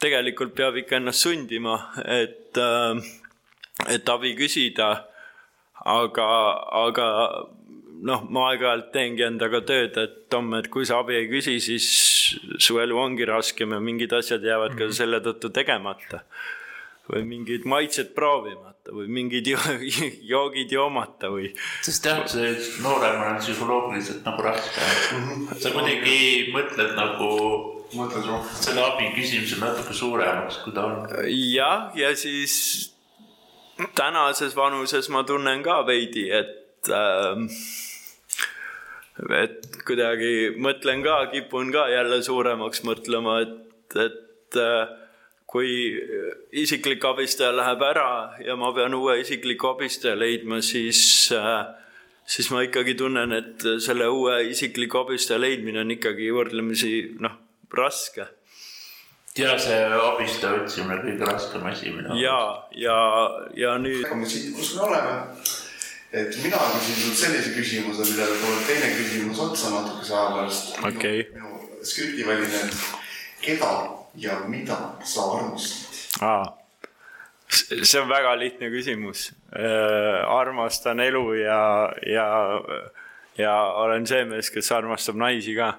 [0.00, 3.00] tegelikult peab ikka ennast sundima, et äh,,
[3.88, 5.08] et abi küsida.
[5.84, 6.26] Aga,
[6.84, 7.06] aga
[8.04, 11.86] noh, ma aeg-ajalt teengi endaga tööd, et Tom, et kui sa abi ei küsi, siis
[12.62, 14.98] su elu ongi raskem ja mingid asjad jäävad ka mhm.
[14.98, 16.24] selle tõttu tegemata
[17.04, 19.48] või mingid maitsed proovimata või mingid
[20.32, 21.50] joogid joomata või.
[21.84, 24.80] sest jah, see nooremana on psühholoogiliselt nagu raske.
[24.80, 25.60] -hmm.
[25.60, 27.30] sa kuidagi mõtled nagu
[27.94, 31.04] mõtled rohkem selle abi küsimisel natuke suuremaks, kui ta on.
[31.28, 32.93] jah, ja siis
[33.94, 37.38] tänases vanuses ma tunnen ka veidi, et äh,
[39.38, 44.92] et kuidagi mõtlen ka, kipun ka jälle suuremaks mõtlema, et, et äh,
[45.46, 45.70] kui
[46.64, 48.08] isiklik abistaja läheb ära
[48.42, 51.68] ja ma pean uue isikliku abistaja leidma, siis, äh,
[52.26, 57.38] siis ma ikkagi tunnen, et selle uue isikliku abistaja leidmine on ikkagi võrdlemisi noh,
[57.74, 58.26] raske.
[59.38, 62.22] Ja see abistaja otsimine on kõige raskem asi minu arust.
[62.22, 62.38] ja,
[62.78, 62.98] ja,
[63.58, 64.06] ja nüüd.
[64.54, 65.14] kus me oleme.
[66.12, 71.24] et mina küsin sult sellise küsimuse, millele tuleb teine küsimus otsa natukese aja pärast okay..
[71.34, 72.60] minu, minu skriptiväline,
[73.42, 73.72] keda
[74.22, 76.52] ja mida sa armastad ah.?
[77.82, 80.22] see on väga lihtne küsimus äh,.
[80.30, 82.28] armastan elu ja, ja,
[83.38, 85.74] ja olen see mees, kes armastab naisi ka.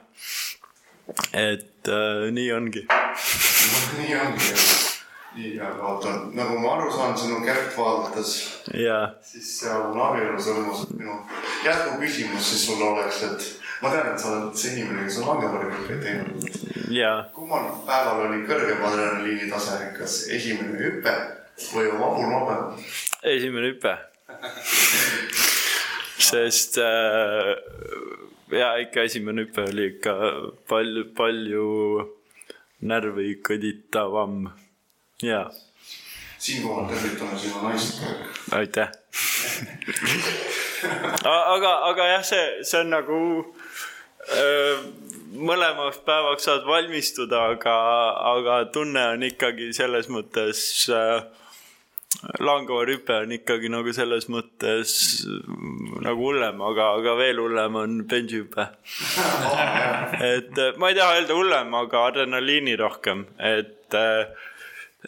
[1.34, 4.94] Et äh, nii ongi nii ongi jah
[5.36, 8.32] nii, aga oota, nagu ma aru saan, sinu kätt vaadates
[8.74, 11.18] yeah., siis seal on abielusõrmus, minu
[11.66, 13.48] jätkuküsimus siis sulle oleks, et
[13.84, 17.26] ma tean, et sa oled see inimene, kes on langevarjuhüppeid teinud yeah..
[17.36, 21.16] kummal päeval oli kõrgem adrenaliini tase, kas esimene hüpe
[21.74, 22.60] või vabur nobe?
[23.36, 23.98] esimene hüpe
[26.26, 27.56] sest äh,
[28.52, 30.16] ja ikka esimene hüpe oli ikka
[30.70, 31.70] palju, palju
[32.86, 34.50] närvi kõditavam
[35.24, 35.46] ja.
[36.38, 38.04] siinkohal tervitame sinu naist.
[38.54, 38.92] aitäh
[41.26, 43.22] aga, aga jah, see, see on nagu
[45.36, 47.76] mõlemaks päevaks saad valmistuda, aga,
[48.36, 50.62] aga tunne on ikkagi selles mõttes
[50.94, 51.26] äh,
[52.40, 54.94] langeva rüpe on ikkagi nagu selles mõttes
[56.06, 58.68] nagu hullem, aga, aga veel hullem on benžihüpe
[60.34, 64.00] et ma ei taha öelda hullem, aga adrenaliini rohkem, et,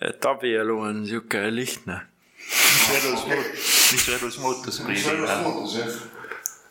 [0.01, 2.03] et abielu on sihuke lihtne.
[2.37, 4.85] mis elus muutus, mis elus muutus?
[4.87, 5.97] mis elus muutus, jah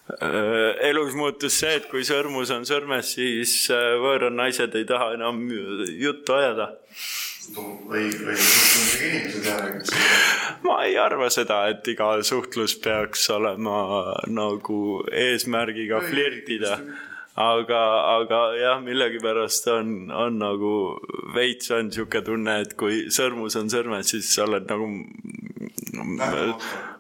[0.07, 3.67] Äh, elus muutus see, et kui sõrmus on sõrmes, siis
[3.99, 5.41] võõrad naised ei taha enam
[5.99, 6.69] juttu ajada.
[7.55, 10.07] Suhtlemisega inimesed jällegi.
[10.67, 13.83] ma ei arva seda, et iga suhtlus peaks olema
[14.27, 14.81] nagu
[15.27, 16.79] eesmärgiga flirtida
[17.37, 17.83] aga,
[18.17, 20.73] aga jah, millegipärast on, on nagu
[21.37, 24.89] veits on sihuke tunne, et kui sõrmus on sõrmes, siis sa oled nagu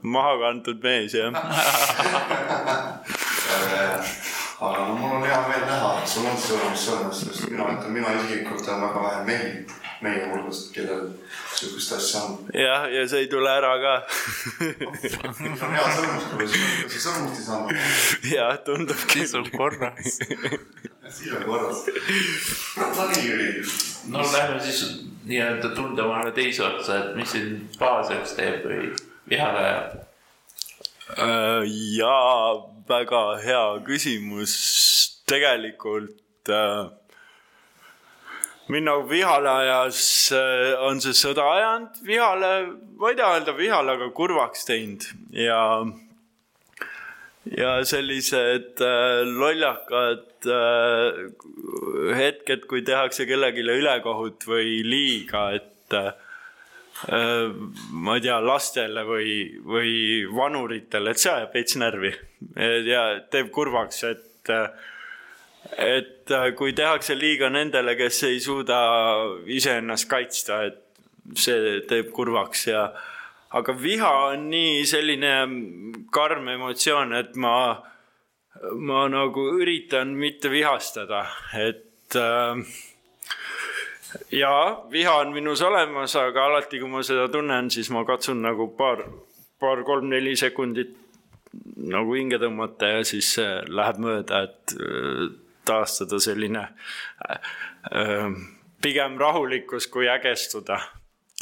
[0.03, 1.33] maha kantud mees, jah
[4.61, 7.93] aga no mul on hea meel näha, et sul on sõrmus sõrmes, sest mina ütlen,
[7.93, 9.51] mina isiklikult tean väga vähe mehi
[10.05, 11.07] meie hulgast, kellel
[11.57, 12.39] sihukest asja on.
[12.57, 13.95] jah, ja see ei tule ära ka
[15.01, 17.71] see on hea sõrmus, kui sa sõrmust ei saanud.
[18.33, 19.27] jah, tundub küll.
[19.27, 20.17] siis on korras
[21.09, 21.85] siis on korras.
[22.77, 23.51] no nii, Jüri.
[24.13, 24.83] no lähme siis
[25.27, 28.91] nii-öelda tundemale teise otsa, et mis sind pahaseks teeb või
[29.31, 29.97] vihale ajab?
[31.17, 31.67] Äh,
[31.99, 32.55] jaa,
[32.89, 34.55] väga hea küsimus.
[35.27, 36.87] tegelikult äh,
[38.71, 42.51] mind nagu vihale ajas äh, on see sõda ajanud, vihale,
[42.99, 45.59] ma ei taha öelda vihale, aga kurvaks teinud ja
[47.55, 51.21] ja sellised äh, lollakad äh,
[52.19, 56.11] hetked, kui tehakse kellelegi ülekohut või liiga, et äh,
[57.13, 57.55] äh,
[57.93, 59.31] ma ei tea, lastele või,
[59.63, 59.95] või
[60.33, 62.13] vanuritele, et see ajab veits närvi.
[62.87, 64.69] Ja teeb kurvaks, et äh,
[65.75, 68.79] et äh, kui tehakse liiga nendele, kes ei suuda
[69.51, 72.87] iseennast kaitsta, et see teeb kurvaks ja
[73.59, 75.33] aga viha on nii selline
[76.12, 77.55] karm emotsioon, et ma,
[78.88, 81.25] ma nagu üritan mitte vihastada,
[81.57, 82.61] et äh,
[84.33, 88.71] jaa, viha on minus olemas, aga alati, kui ma seda tunnen, siis ma katsun nagu
[88.79, 89.03] paar,
[89.61, 90.95] paar-kolm-neli sekundit
[91.87, 93.35] nagu hinge tõmmata ja siis
[93.69, 95.27] läheb mööda, et äh,
[95.66, 96.69] taastada selline
[97.29, 97.40] äh,
[97.92, 98.31] äh,
[98.83, 100.81] pigem rahulikkus kui ägestuda.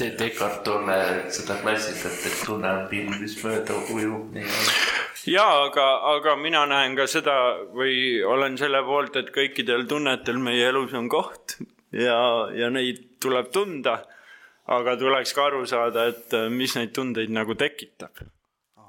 [0.00, 0.98] Descartes tolle
[1.30, 4.48] seda klassikat, et tunne on pilv, mis mööda ujub nii
[5.30, 7.34] ja aga, aga mina näen ka seda
[7.74, 11.58] või olen selle poolt, et kõikidel tunnetel meie elus on koht
[11.94, 12.18] ja,
[12.56, 14.02] ja neid tuleb tunda.
[14.64, 18.22] aga tuleks ka aru saada, et äh, mis neid tundeid nagu tekitab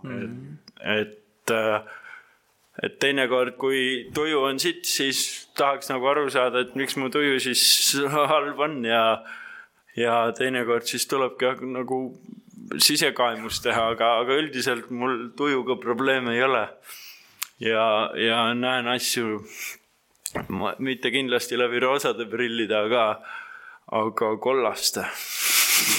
[0.04, 0.12] mm.
[0.12, 0.58] -hmm.
[0.80, 1.18] et,
[1.52, 1.56] et
[2.84, 7.40] et teinekord, kui tuju on sitt, siis tahaks nagu aru saada, et miks mu tuju
[7.40, 7.96] siis
[8.32, 9.24] halb on ja,
[9.96, 12.00] ja teinekord siis tulebki nagu
[12.82, 16.68] sisekaemus teha, aga, aga üldiselt mul tujuga probleeme ei ole.
[17.60, 19.42] ja, ja näen asju
[20.80, 23.06] mitte kindlasti läbi roosade prillide, aga,
[23.92, 25.06] aga kollaste.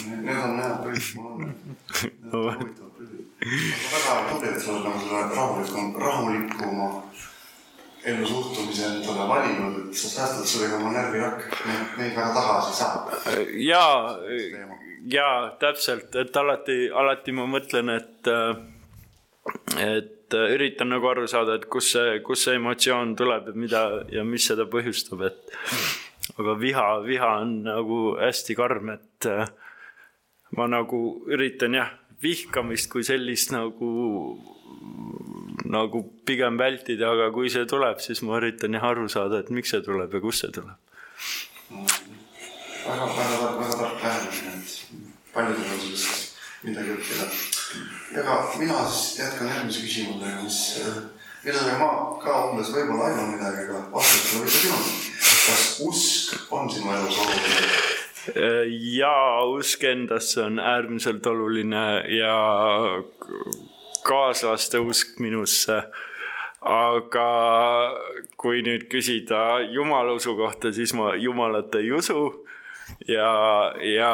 [0.06, 1.46] Need on head prillid, mul on.
[1.46, 6.88] Need huvitavad prillid väga tubli, et sa oled nagu selle rahulikum, rahulikuma
[8.06, 11.50] ellusuhtumise endale valinud, et sa säästad sellega oma närvirakke,
[11.98, 13.00] neid väga tagasi ei saa.
[13.66, 13.84] ja,
[15.10, 15.28] ja
[15.60, 18.30] täpselt, et alati, alati ma mõtlen, et,
[19.82, 24.24] et üritan nagu aru saada, et kus see, kus see emotsioon tuleb ja mida ja
[24.26, 25.54] mis seda põhjustab, et
[26.38, 29.30] aga viha, viha on nagu hästi karm, et
[30.56, 31.90] ma nagu üritan jah
[32.22, 33.90] vihkamist kui sellist nagu,
[35.70, 39.72] nagu pigem vältida, aga kui see tuleb, siis ma üritan jah aru saada, et miks
[39.74, 40.76] see tuleb ja kust see tuleb.
[42.86, 47.28] väga, väga, väga tark lähenemine, et paljudel on sellest midagi õppida.
[48.22, 50.60] aga mina siis jätkan järgmise küsimusega, mis,
[51.44, 51.90] millele ma
[52.22, 54.80] ka umbes võib-olla aiman midagi, aga vastust ma võite sinu.
[55.46, 57.94] kas usk on sinu elus oluline?
[58.96, 59.14] ja
[59.46, 62.34] usk endasse on äärmiselt oluline ja
[64.06, 65.82] kaaslaste usk minusse.
[66.66, 67.28] aga
[68.40, 72.46] kui nüüd küsida jumala usu kohta, siis ma jumalat ei usu.
[73.08, 73.30] ja,
[73.82, 74.12] ja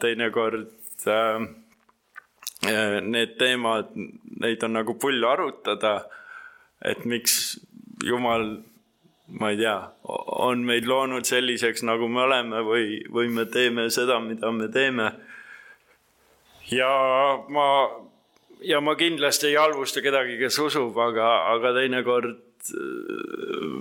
[0.00, 0.70] teinekord
[1.08, 1.48] äh,
[3.02, 3.92] need teemad,
[4.40, 6.04] neid on nagu pull arutada.
[6.84, 7.58] et miks
[8.04, 8.48] jumal
[9.26, 9.76] ma ei tea,
[10.44, 15.12] on meid loonud selliseks, nagu me oleme või, või me teeme seda, mida me teeme.
[16.70, 16.90] ja
[17.48, 17.68] ma,
[18.64, 23.78] ja ma kindlasti ei halvusta kedagi, kes usub, aga, aga teinekord äh,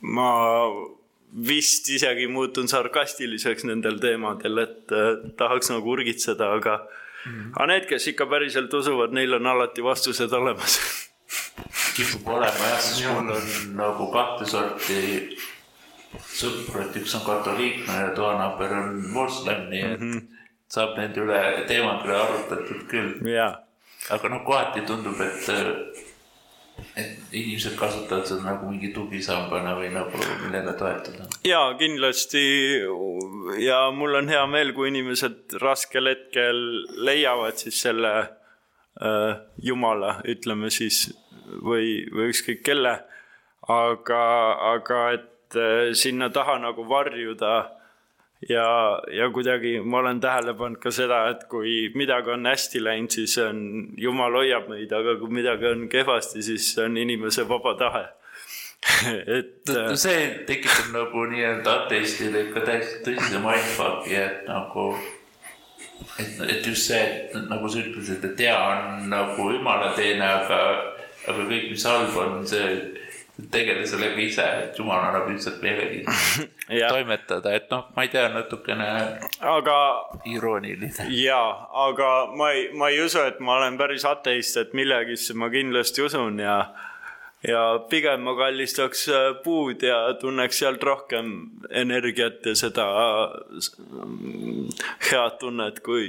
[0.00, 0.30] ma
[1.50, 7.52] vist isegi muutun sarkastiliseks nendel teemadel, et äh, tahaks nagu urgitseda, aga mm, -hmm.
[7.54, 10.78] aga need, kes ikka päriselt usuvad, neil on alati vastused olemas
[11.96, 15.00] kipub olema jah, sest mul on nagu kahte sorti
[16.18, 20.46] sõpru, et üks on katoliiklane ja toanaaber on moslem, nii et mm -hmm.
[20.68, 23.69] saab nende üle, teemade üle arutatud küll yeah..
[24.08, 25.48] Aga noh, kohati tundub, et,
[26.96, 31.28] et inimesed kasutavad seda nagu mingi tugisambana või nagu millele toetuda.
[31.44, 32.44] ja kindlasti
[33.60, 36.62] ja mul on hea meel, kui inimesed raskel hetkel
[37.04, 41.08] leiavad siis selle äh, jumala, ütleme siis
[41.60, 43.00] või, või ükskõik kelle.
[43.70, 44.22] aga,
[44.72, 47.79] aga et äh, sinna taha nagu varjuda
[48.48, 53.12] ja, ja kuidagi ma olen tähele pannud ka seda, et kui midagi on hästi läinud,
[53.12, 53.60] siis on,
[54.00, 58.06] jumal hoiab meid, aga kui midagi on kehvasti, siis on inimese vaba tahe
[59.38, 59.96] et no,.
[59.96, 64.86] see tekitab nagu nii-öelda ateistile ikka täiesti tõsise mindfuck'i, et nagu,
[66.16, 70.62] et, et just see, et nagu sa ütlesid, et hea on nagu jumalateene, aga
[71.28, 72.72] aga kõik, mis halb on, see
[73.52, 76.04] tegele sellega ise, et jumal annab lihtsalt meelegi
[76.92, 78.88] toimetada, et noh, ma ei tea, natukene
[79.54, 79.78] aga
[80.28, 81.08] irooniline.
[81.16, 81.40] ja,
[81.86, 86.06] aga ma ei, ma ei usu, et ma olen päris ateist, et millegisse ma kindlasti
[86.06, 86.60] usun ja
[87.48, 91.30] ja pigem ma kallistaks äh, puud ja tunneks sealt rohkem
[91.70, 92.86] energiat ja seda
[93.80, 94.66] mm,
[95.08, 96.04] head tunnet kui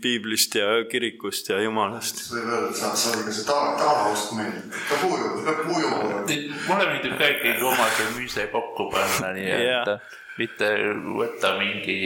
[0.00, 2.22] piiblist ja kirikust ja jumalast.
[2.32, 5.18] võib öelda, et sa, sa oled ka see taala, taalaust meeldib, ka puu,
[5.66, 6.38] puu juurde.
[6.68, 10.14] mulle meeldib ka ikkagi oma see müüse kokku panna, nii et yeah.
[10.40, 10.70] mitte
[11.18, 11.98] võtta mingi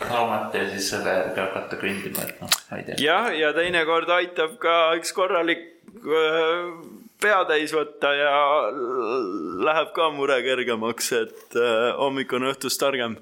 [0.00, 2.98] raamat ja siis selle järgi hakata kõndima, et noh, ma ei tea.
[3.04, 5.66] jah, ja teinekord aitab ka üks korralik
[6.00, 6.72] äh,
[7.20, 8.30] peatäis võtta ja
[9.66, 13.12] läheb ka mure kergemaks, et äh, hommik on õhtust targem.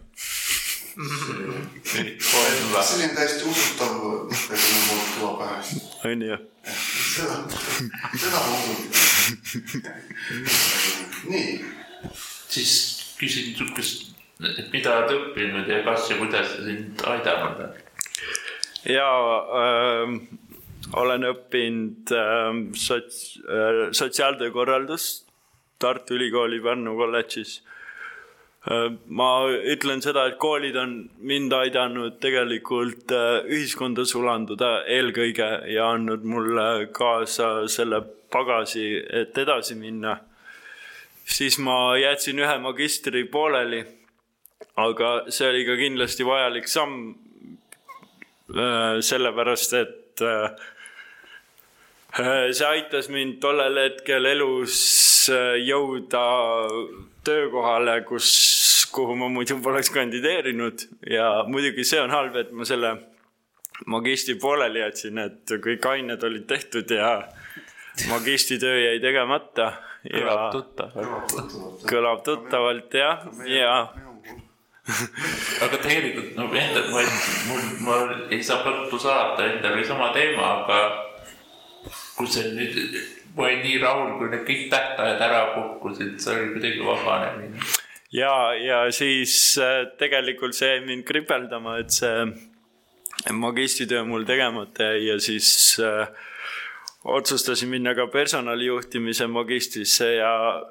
[2.83, 4.27] selline täiesti usutav, nagu mul
[4.89, 5.59] poolt tuleb pähe.
[6.11, 6.37] on ju?
[6.69, 7.37] seda,
[8.19, 8.79] seda ma usun.
[11.33, 11.51] nii.
[12.49, 12.73] siis
[13.19, 13.99] küsin sihukest,
[14.57, 17.73] et mida oled õppinud ja kas ja kuidas see sind aidanud on?
[18.89, 19.11] ja
[19.63, 20.07] äh,
[20.97, 25.27] olen õppinud äh, sots- äh,, sotsiaaltöökorraldust
[25.79, 27.63] Tartu Ülikooli Pärnu kolledžis
[28.71, 28.95] äh,.
[29.07, 36.25] ma ütlen seda, et koolid on mind aidanud tegelikult äh, ühiskonda sulanduda eelkõige ja andnud
[36.25, 40.19] mulle kaasa selle pagasi, et edasi minna.
[41.25, 43.85] siis ma jätsin ühe magistri pooleli.
[44.77, 47.15] aga see oli ka kindlasti vajalik samm
[48.57, 49.01] äh,.
[49.01, 50.51] sellepärast, et äh,
[52.19, 54.79] see aitas mind tollel hetkel elus
[55.33, 56.25] äh, jõuda
[57.27, 58.31] töökohale, kus,
[58.95, 62.95] kuhu ma muidu poleks kandideerinud ja muidugi see on halb, et ma selle
[63.87, 67.13] magistri pooleli jätsin, et kõik ained olid tehtud ja
[68.09, 69.73] magistritöö jäi tegemata.
[70.09, 71.39] kõlab tuttavalt.
[71.87, 73.73] kõlab tuttavalt jah, ja
[75.65, 77.03] aga tegelikult no endal ma,
[77.51, 77.99] mul, ma
[78.31, 81.08] ei saa põrtu saata, endal oli sama teema, aga
[82.19, 82.79] kus see nüüd,
[83.37, 87.67] ma olin nii rahul, kui need kõik tähtajad ära kukkusid, see oli kuidagi vabanemine.
[88.13, 92.27] ja, ja siis äh, tegelikult see jäi mind kripeldama, et see
[93.33, 95.51] magistritöö mul tegemata jäi ja siis
[95.83, 96.09] äh,
[97.05, 100.63] otsustasin minna ka personalijuhtimise magistrisse ja,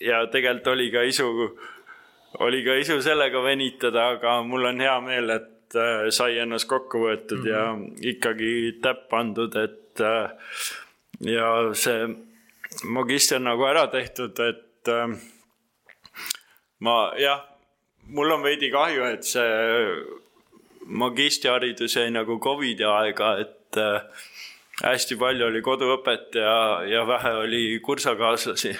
[0.00, 1.28] ja tegelikult oli ka isu,
[2.38, 7.06] oli ka isu sellega venitada, aga mul on hea meel, et äh, sai ennast kokku
[7.06, 7.52] võetud mm -hmm.
[7.52, 7.94] ja mhm.
[8.14, 10.30] ikkagi täpp pandud, et äh,
[11.20, 12.06] ja see
[12.84, 15.16] magister nagu ära tehtud, et äh,
[16.80, 17.44] ma jah,
[18.08, 19.46] mul on veidi kahju, et see
[20.86, 24.26] magistriharidus jäi nagu Covidi aega, et äh,
[24.84, 28.76] hästi palju oli koduõpet ja, ja vähe oli kursakaaslasi.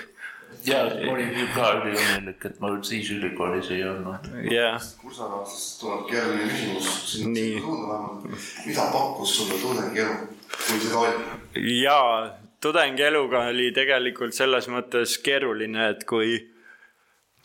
[0.64, 4.30] ja olin ju ka üliõnnelik, et ma siis ülikoolis ei olnud.
[4.52, 4.82] jah.
[5.02, 6.88] kursakaaslastest tuleb keeruline küsimus,
[8.66, 11.78] mida pakkus sulle tudengielu, kui seda oli?
[11.82, 16.38] jaa, tudengieluga oli tegelikult selles mõttes keeruline, et kui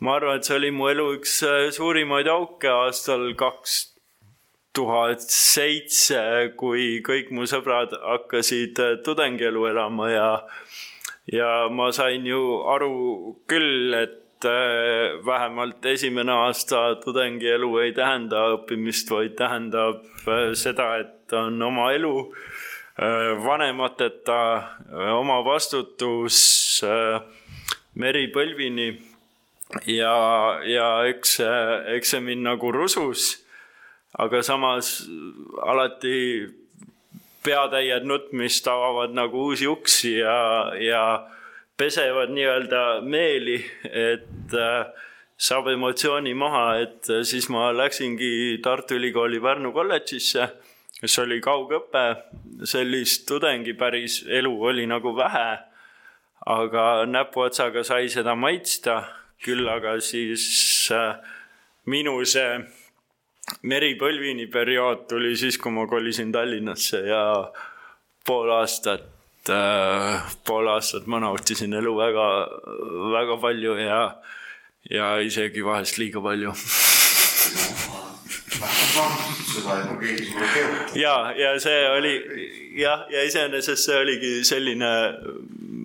[0.01, 3.79] ma arvan, et see oli mu elu üks äh, suurimaid auke aastal kaks
[4.75, 6.21] tuhat seitse,
[6.57, 10.29] kui kõik mu sõbrad hakkasid äh, tudengielu elama ja
[11.31, 12.41] ja ma sain ju
[12.73, 20.01] aru küll, et äh, vähemalt esimene aasta tudengielu ei tähenda õppimist, vaid tähendab
[20.57, 22.15] seda, et on oma elu
[23.01, 24.39] vanemateta
[25.17, 27.21] oma vastutus äh,
[27.95, 28.91] meripõlvini.
[29.87, 31.59] Ja, ja eks see,
[31.95, 33.37] eks see mind nagu rusus,
[34.19, 35.07] aga samas
[35.63, 36.49] alati
[37.41, 40.35] peatäied nutmist avavad nagu uusi uksi ja,
[40.75, 41.03] ja
[41.79, 44.91] pesevad nii-öelda meeli, et äh,
[45.41, 50.51] saab emotsiooni maha, et siis ma läksingi Tartu Ülikooli Pärnu kolledžisse
[51.01, 52.03] kes oli kaugõpe,
[52.69, 55.59] sellist tudengi päris elu oli nagu vähe.
[56.41, 59.03] aga näpuotsaga sai seda maitsta,
[59.45, 61.19] küll aga siis äh,
[61.85, 62.55] minu see
[63.69, 67.51] meripõlvini periood tuli siis, kui ma kolisin Tallinnasse ja
[68.25, 69.05] pool aastat
[69.53, 72.27] äh,, pool aastat ma nautisin elu väga,
[73.13, 74.01] väga palju ja,
[74.89, 76.53] ja isegi vahest liiga palju
[78.61, 78.80] seda ei pruugi sulle keerutada.
[80.95, 82.13] Ja, ja see oli
[82.79, 84.91] jah, ja iseenesest see oligi selline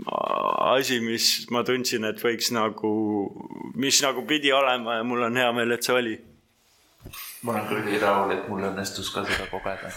[0.06, 2.92] asi, mis ma tundsin, et võiks nagu,
[3.78, 6.14] mis nagu pidi olema ja mul on hea meel, et see oli.
[7.42, 9.92] ma olen küll nii rahul, et mul õnnestus ka seda kogeda.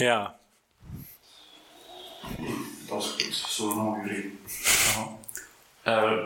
[0.00, 0.34] jaa.
[2.88, 4.22] taskus on Jüri.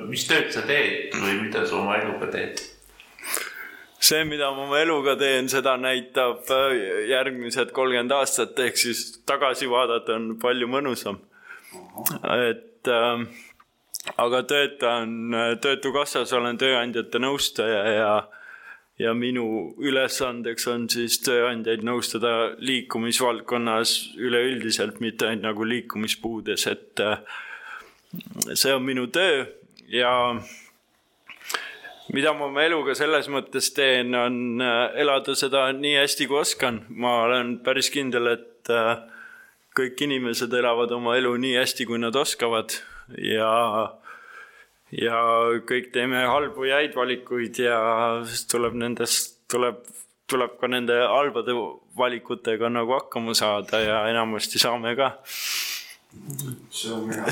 [0.08, 2.69] mis tööd sa teed või mida sa oma eluga teed?
[4.00, 6.74] See, mida ma oma eluga teen, seda näitab äh,
[7.10, 11.20] järgmised kolmkümmend aastat, ehk siis tagasi vaadata on palju mõnusam.
[12.48, 13.24] et äh,
[14.16, 18.12] aga töötan Töötukassas, olen tööandjate nõustaja ja
[19.00, 27.22] ja minu ülesandeks on siis tööandjaid nõustada liikumisvaldkonnas üleüldiselt, mitte ainult nagu liikumispuudes, et äh,
[28.52, 29.46] see on minu töö
[29.88, 30.12] ja
[32.12, 36.82] mida ma oma eluga selles mõttes teen, on äh, elada seda nii hästi, kui oskan.
[36.88, 39.02] ma olen päris kindel, et äh,
[39.76, 42.74] kõik inimesed elavad oma elu nii hästi, kui nad oskavad
[43.22, 43.52] ja
[44.90, 45.20] ja
[45.66, 47.78] kõik teeme halbu ja häid valikuid ja
[48.50, 49.84] tuleb nendest, tuleb,
[50.30, 51.54] tuleb ka nende halbade
[51.98, 55.12] valikutega nagu hakkama saada ja enamasti saame ka.
[56.70, 57.26] see on mina.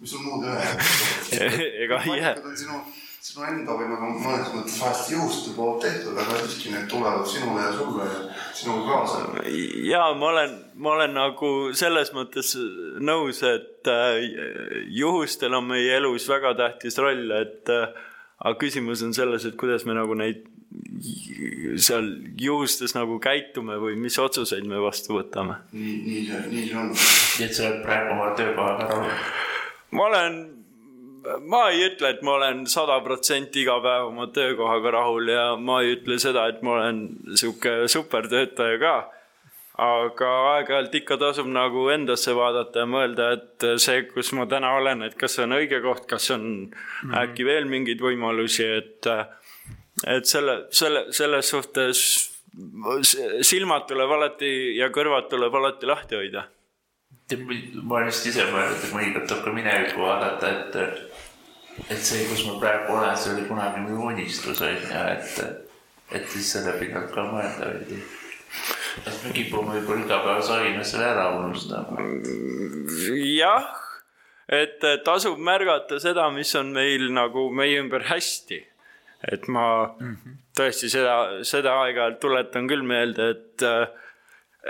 [0.00, 1.64] mis sul muud üle jääb?
[1.84, 6.72] ega ei jää sinu enda või nagu mõnes mõttes vahest juhuste poolt tehtud, aga siiski
[6.74, 8.18] need tulevad sinule ja sulle ja
[8.52, 9.20] sinuga kaasa.
[9.88, 12.52] ja ma olen, ma olen nagu selles mõttes
[13.00, 14.18] nõus, et äh,
[14.92, 17.94] juhustel on meie elus väga tähtis roll, et äh,
[18.44, 20.44] aga küsimus on selles, et kuidas me nagu neid
[21.80, 22.10] seal
[22.40, 25.62] juhustes nagu käitume või mis otsuseid me vastu võtame.
[25.72, 26.92] nii, nii see, nii see on.
[26.92, 29.16] nii et sa oled praegu oma töökohaga rahul?
[29.94, 30.38] ma olen
[31.48, 35.80] ma ei ütle, et ma olen sada protsenti iga päev oma töökohaga rahul ja ma
[35.82, 37.04] ei ütle seda, et ma olen
[37.34, 38.94] sihuke supertöötaja ka.
[39.84, 45.02] aga aeg-ajalt ikka tasub nagu endasse vaadata ja mõelda, et see, kus ma täna olen,
[45.02, 47.16] et kas see on õige koht, kas on mm -hmm.
[47.22, 49.08] äkki veel mingeid võimalusi, et,
[50.06, 52.04] et selle, selle, selles suhtes
[53.42, 56.46] silmad tuleb alati ja kõrvad tuleb alati lahti hoida
[57.82, 61.13] ma just ise mõelnud, et mõnikord tuleb ka minevikku vaadata, et
[61.90, 65.40] et see, kus ma praegu olen, see oli kunagi minu unistus on ju, et,
[66.14, 68.02] et siis selle pinnalt ka mõelda veidi.
[69.02, 72.06] et me kipume võib-olla igapäevase ainesele ära unustama.
[73.34, 73.72] jah,
[74.48, 78.62] et tasub märgata seda, mis on meil nagu meie ümber hästi.
[79.32, 80.40] et ma mm -hmm.
[80.56, 83.88] tõesti seda, seda aeg-ajalt tuletan küll meelde, et äh,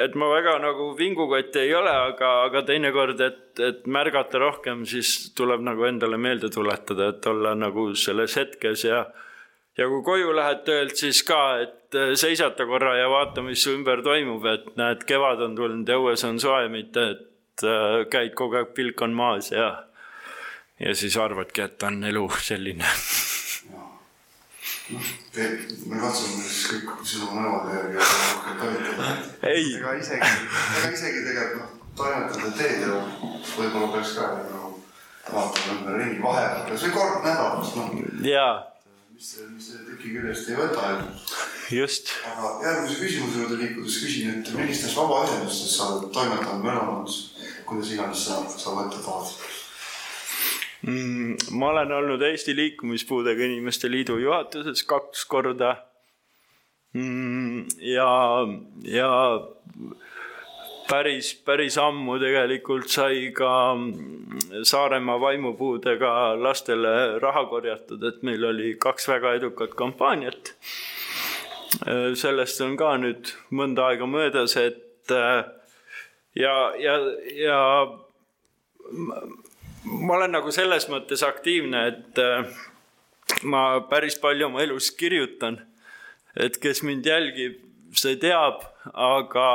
[0.00, 5.32] et ma väga nagu vingukott ei ole, aga, aga teinekord, et, et märgata rohkem, siis
[5.38, 9.04] tuleb nagu endale meelde tuletada, et olla nagu selles hetkes ja
[9.78, 14.04] ja kui koju lähed töölt, siis ka, et seisata korra ja vaata, mis su ümber
[14.06, 18.60] toimub, et näed, kevad on tulnud ja õues on soe, mitte et äh, käid kogu
[18.60, 19.72] aeg, pilk on maas ja
[20.80, 22.86] ja siis arvadki, et on elu selline
[24.92, 25.06] noh,
[25.86, 29.14] me katsume siis kõik sinu nõude järgi rohkem toimetada.
[29.52, 30.28] ega isegi,
[30.80, 33.00] ega isegi tegelikult noh, toimetada teed ja
[33.54, 34.74] võib-olla peaks ka nagu
[35.32, 37.96] vaatama ümberringi vahepeal, kas või kord nädalas, noh.
[38.28, 38.54] jaa.
[39.14, 41.10] mis mis see tüki küljest ei võta ju.
[41.80, 42.14] just.
[42.34, 47.18] aga järgmise küsimuse juurde liikudes küsin, et millistes vabaühendustes sa oled toimetanud või elanud,
[47.64, 49.53] kuidas iganes sa, sa mõtled tahad?
[50.84, 55.76] Ma olen olnud Eesti Liikumispuudega Inimeste Liidu juhatuses kaks korda
[56.92, 57.64] mm,.
[57.80, 58.08] ja,
[58.84, 59.10] ja
[60.88, 63.52] päris, päris ammu tegelikult sai ka
[64.62, 70.54] Saaremaa vaimupuudega lastele raha korjatud, et meil oli kaks väga edukat kampaaniat.
[72.14, 75.10] sellest on ka nüüd mõnda aega möödas, et
[76.38, 76.98] ja, ja,
[77.34, 77.60] ja
[79.84, 82.46] ma olen nagu selles mõttes aktiivne, et äh,
[83.44, 85.60] ma päris palju oma elus kirjutan.
[86.36, 87.60] et kes mind jälgib,
[87.94, 89.48] see teab, aga,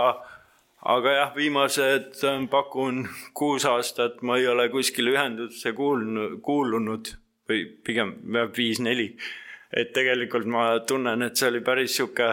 [0.79, 7.13] aga jah, viimased äh, pakun kuus aastat ma ei ole kuskile ühendusse kuulnud, kuulunud
[7.49, 8.15] või pigem
[8.55, 9.15] viis-neli.
[9.73, 12.29] et tegelikult ma tunnen, et see oli päris sihuke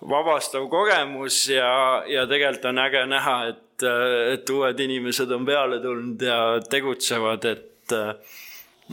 [0.00, 3.86] vabastav kogemus ja, ja tegelikult on äge näha, et et,
[4.32, 6.38] et uued inimesed on peale tulnud ja
[6.70, 7.92] tegutsevad, et,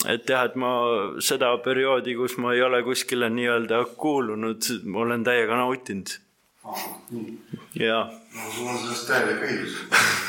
[0.09, 0.73] et jah, et ma
[1.23, 6.17] seda perioodi, kus ma ei ole kuskile nii-öelda kuulunud, olen täiega nautinud.
[7.75, 8.09] ja.
[8.36, 9.79] no sul on sellest täielik õigus,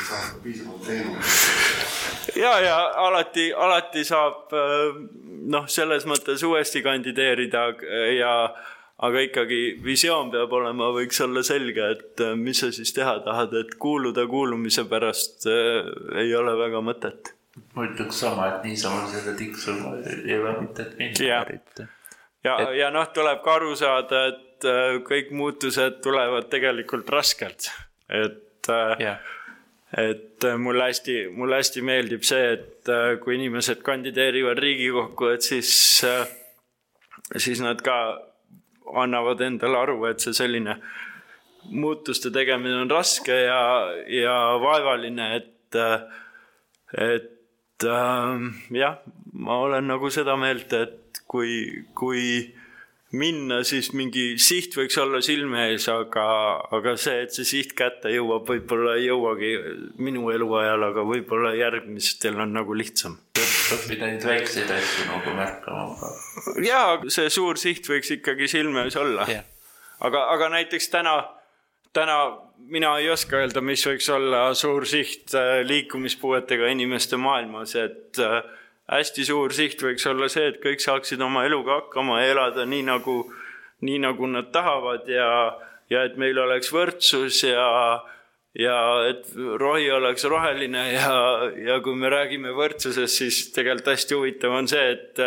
[0.09, 1.35] sa oled piisavalt teinud.
[2.37, 4.55] ja, ja alati, alati saab
[5.45, 7.69] noh, selles mõttes uuesti kandideerida
[8.17, 8.35] ja
[9.05, 13.55] aga ikkagi visioon peab olema, võiks olla selge, et äh, mis sa siis teha tahad,
[13.59, 15.89] et kuuluda kuulumise pärast äh,
[16.23, 17.35] ei ole väga mõtet.
[17.75, 21.29] ma ütleks sama, et niisama selle tiksuma ei ole mõtet minna.
[21.29, 21.45] ja,
[22.47, 22.75] ja, et...
[22.81, 27.71] ja noh, tuleb ka aru saada, et äh, kõik muutused tulevad tegelikult raskelt,
[28.09, 29.19] et yeah.
[30.01, 35.69] et mulle hästi, mulle hästi meeldib see, et kui inimesed kandideerivad Riigikokku, et siis,
[37.45, 37.99] siis nad ka
[38.93, 40.79] annavad endale aru, et see selline
[41.73, 43.61] muutuste tegemine on raske ja,
[44.11, 45.79] ja vaevaline, et,
[46.93, 48.45] et äh,
[48.77, 48.99] jah,
[49.33, 52.27] ma olen nagu seda meelt, et kui, kui
[53.15, 56.27] minna, siis mingi siht võiks olla silme ees, aga,
[56.75, 59.53] aga see, et see siht kätte jõuab, võib-olla ei jõuagi
[60.03, 63.17] minu eluajal, aga võib-olla järgmistel on nagu lihtsam.
[63.75, 66.13] õppida neid väikseid asju nagu märkama.
[66.67, 69.47] jaa, see suur siht võiks ikkagi silme ees olla yeah..
[70.05, 71.17] aga, aga näiteks täna,
[71.97, 72.19] täna
[72.59, 78.43] mina ei oska öelda, mis võiks olla suur siht äh, liikumispuuetega inimeste maailmas, et äh,
[78.91, 82.85] hästi suur siht võiks olla see, et kõik saaksid oma eluga hakkama ja elada nii
[82.89, 83.19] nagu,
[83.85, 85.29] nii nagu nad tahavad ja,
[85.93, 87.69] ja et meil oleks võrdsus ja,
[88.59, 88.79] ja
[89.09, 89.31] et
[89.61, 91.15] rohi oleks roheline ja,
[91.65, 95.25] ja kui me räägime võrdsusest, siis tegelikult hästi huvitav on see, et,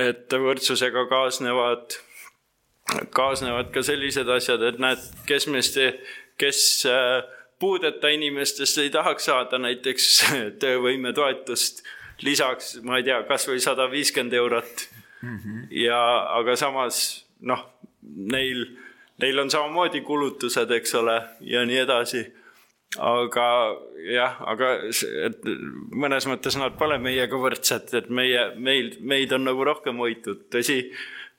[0.00, 2.00] et võrdsusega kaasnevad,
[3.14, 5.76] kaasnevad ka sellised asjad, et näed, kes meist,
[6.40, 6.64] kes
[7.60, 10.12] puudeta inimestest ei tahaks saada näiteks
[10.62, 11.84] töövõimetoetust
[12.26, 14.86] lisaks, ma ei tea, kasvõi sada viiskümmend eurot
[15.22, 15.36] mm.
[15.36, 15.62] -hmm.
[15.84, 16.00] ja,
[16.38, 17.64] aga samas noh,
[18.02, 18.66] neil,
[19.22, 22.26] neil on samamoodi kulutused, eks ole, ja nii edasi.
[22.98, 23.46] aga
[24.10, 24.70] jah, aga
[25.26, 25.44] et
[25.94, 30.80] mõnes mõttes nad pole meiega võrdsed, et meie, meil, meid on nagu rohkem hoitud, tõsi,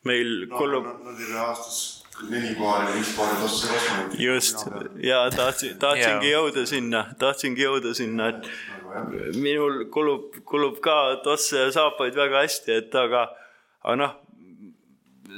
[0.08, 0.94] meil no, kulub no,.
[1.10, 4.16] Nad ei ole aastas neli paari, viis paari tosse ostnud.
[4.20, 4.66] just
[5.04, 8.50] ja tahtsin, tahtsingi jõuda sinna, tahtsingi jõuda sinna, et
[9.38, 13.28] minul kulub, kulub ka tosse ja saapaid väga hästi, et aga,
[13.84, 14.16] aga noh,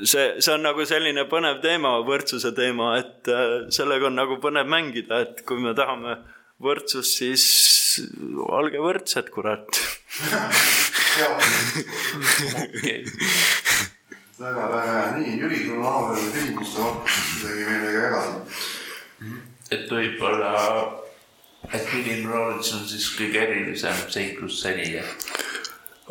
[0.01, 4.69] see, see on nagu selline põnev teema, võrdsuse teema, et äh, sellega on nagu põnev
[4.69, 6.17] mängida, et kui me tahame
[6.63, 7.45] võrdsust, siis
[8.47, 9.69] olge võrdsed, kurat.
[14.39, 18.33] väga, hea, nii Jüri, sul on avanenud küsimuste hulk midagi meile jagada.
[19.73, 21.02] et võib-olla
[21.71, 24.99] et milline Lawrence on siis kõige erilisem seiklus seni?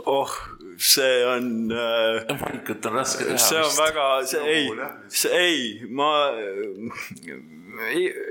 [0.07, 0.33] oh,
[0.79, 2.33] see on äh,.
[2.41, 3.39] valikut on raske teha.
[3.39, 4.71] see on väga, see ei,
[5.09, 6.13] see ei, ma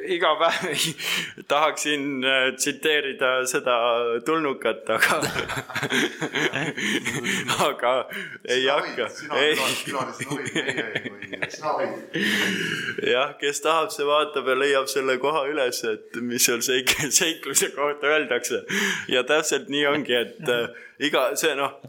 [0.07, 0.77] iga päev
[1.51, 3.75] tahaksin äh, tsiteerida seda
[4.25, 5.17] tulnukat, aga
[7.69, 7.93] aga
[8.45, 9.07] ei hakka.
[13.11, 17.71] jah, kes tahab, see vaatab ja leiab selle koha üles, et mis seal seik-, seikluse
[17.75, 18.63] kohta öeldakse.
[19.09, 20.69] ja täpselt nii ongi, et äh,
[20.99, 21.81] iga see noh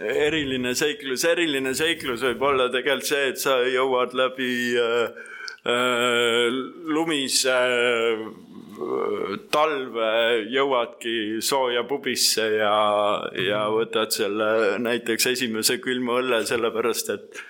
[0.00, 5.31] eriline seiklus, eriline seiklus võib olla tegelikult see, et sa jõuad läbi äh, Äh,
[5.62, 8.22] lumise äh,
[9.54, 10.08] talve
[10.50, 12.74] jõuadki sooja pubisse ja,
[13.38, 17.42] ja võtad selle näiteks esimese külma õlle, sellepärast et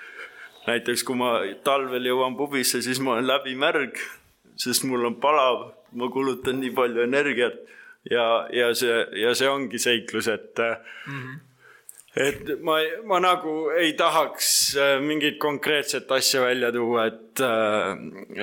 [0.66, 3.96] näiteks kui ma talvel jõuan pubisse, siis ma olen läbimärg,
[4.60, 7.56] sest mul on palav, ma kulutan nii palju energiat
[8.10, 11.16] ja, ja see, ja see ongi seiklus, et mm.
[11.16, 11.40] -hmm
[12.16, 12.76] et ma,
[13.08, 17.96] ma nagu ei tahaks äh, mingit konkreetset asja välja tuua, et, äh,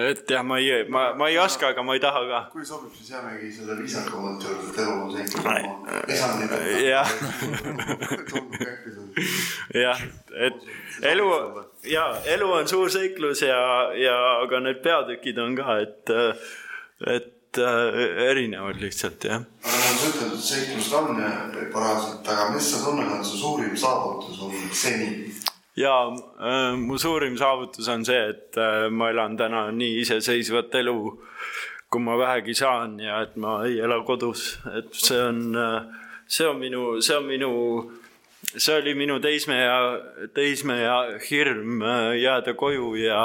[0.09, 2.39] et jah, ma ei, ma, ma ei oska, aga ma ei taha ka.
[2.53, 5.43] kui sobib, siis jäämegi selle viisakamalt juurde, et elu on seiklus.
[6.89, 7.09] jah.
[9.86, 10.57] jah, et
[11.13, 11.28] elu
[11.86, 13.59] ja elu on suur seiklus ja,
[13.93, 16.15] ja aga need peatükid on ka, et,
[17.05, 19.45] et äh, erinevad lihtsalt, jah.
[19.63, 21.21] aga nagu sa ütled, et seiklust on
[21.73, 25.09] parajalt, aga mis sa tunned, on su suurim saavutus olnud seni?
[25.79, 25.95] ja
[26.41, 30.99] äh, mu suurim saavutus on see, et äh, ma elan täna nii iseseisvat elu,
[31.89, 36.47] kui ma vähegi saan ja et ma ei ela kodus, et see on äh,, see
[36.47, 37.51] on minu, see on minu,
[38.55, 39.79] see oli minu teismeea,
[40.35, 40.97] teismeea
[41.29, 43.23] hirm äh, jääda koju ja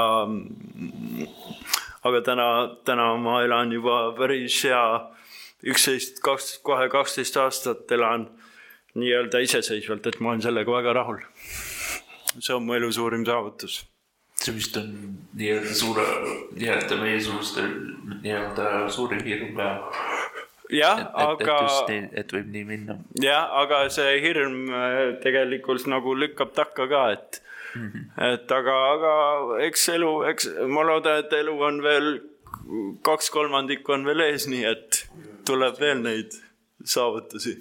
[2.04, 2.48] aga täna,
[2.84, 4.84] täna ma elan juba päris hea,
[5.64, 8.28] üksteist, kaks, kohe kaksteist aastat elan
[8.94, 11.24] nii-öelda iseseisvalt, et ma olen sellega väga rahul.
[12.38, 13.84] see on mu elu suurim saavutus.
[14.36, 14.90] see vist on
[15.38, 16.06] nii-öelda suure,
[16.58, 17.70] nii-öelda meiesugustel
[18.22, 19.68] nii-öelda suurim hirm ka
[20.72, 21.58] jah, aga.
[22.12, 22.98] et võib nii minna.
[23.20, 27.40] jah, aga see hirm äh, tegelikult nagu lükkab takka ka, et.
[27.74, 29.14] Et aga, aga
[29.66, 32.08] eks elu, eks ma loodan, et elu on veel
[33.04, 35.00] kaks kolmandikku on veel ees, nii et
[35.46, 36.36] tuleb veel neid
[36.84, 37.56] saavutusi.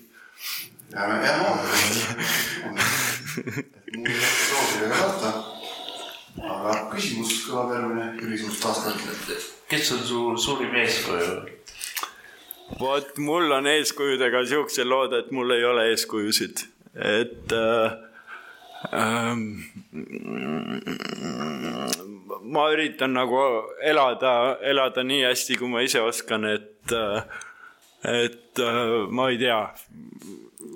[0.94, 1.74] jääme, jääme ootama.
[3.98, 5.34] mul ei ole soovi ega tahta.
[6.44, 9.36] aga küsimus kõlab järgmine, Jüri sinust taas kord.
[9.70, 11.36] kes on su suurim eeskuju?
[12.80, 17.98] vot mul on eeskujudega siuksed lood, et mul ei ole eeskujusid, et äh,
[22.54, 23.40] ma üritan nagu
[23.82, 26.96] elada, elada nii hästi, kui ma ise oskan, et,
[28.12, 28.64] et
[29.10, 29.62] ma ei tea,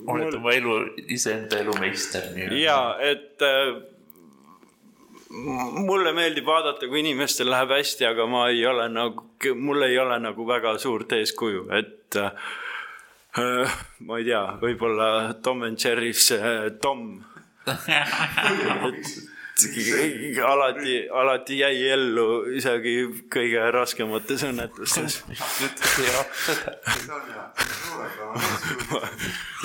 [0.08, 0.80] oled oma elu,
[1.12, 2.32] iseenda elu meister.
[2.56, 3.44] ja et
[5.30, 9.26] mulle meeldib vaadata, kui inimestel läheb hästi, aga ma ei ole nagu,
[9.60, 13.78] mul ei ole nagu väga suurt eeskuju, et äh,
[14.08, 15.10] ma ei tea, võib-olla
[15.44, 17.20] Tom and Jerry's äh, Tom
[20.46, 22.26] alati, alati jäi ellu
[22.58, 22.94] isegi
[23.34, 25.24] kõige raskemates õnnetustes.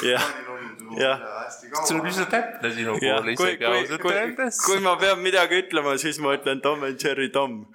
[0.07, 0.25] jah,
[0.99, 1.19] jah.
[1.85, 4.63] see on üsna täpne sinu kui, isegi ausalt öeldes,.
[4.65, 7.67] kui ma pean midagi ütlema, siis ma ütlen Tom and Jerry Tom.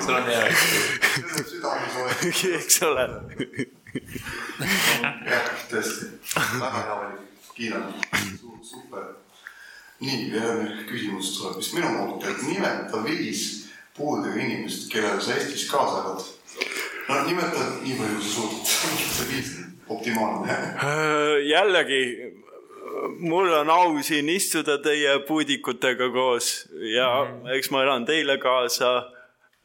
[0.00, 0.48] sul on hea
[2.58, 3.04] eks ole.
[5.32, 7.88] jah, tõesti, väga hea valik, kiidan,
[8.66, 9.10] super.
[10.02, 10.30] nii,
[10.88, 13.42] küsimus tuleb vist minu poolt, et nimeta viis
[13.96, 16.22] puudega inimest, kellele sa Eestis kaasa elad.
[17.08, 18.72] no nimeta nii palju, kui sa suudad,
[19.16, 20.58] see viis on optimaalne.
[21.48, 22.02] jällegi,
[23.18, 27.08] mul on au siin istuda teie puudikutega koos ja
[27.56, 29.12] eks ma elan teile kaasa.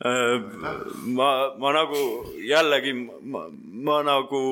[0.04, 2.02] ma, ma nagu
[2.38, 3.48] jällegi, ma,
[3.88, 4.44] ma nagu,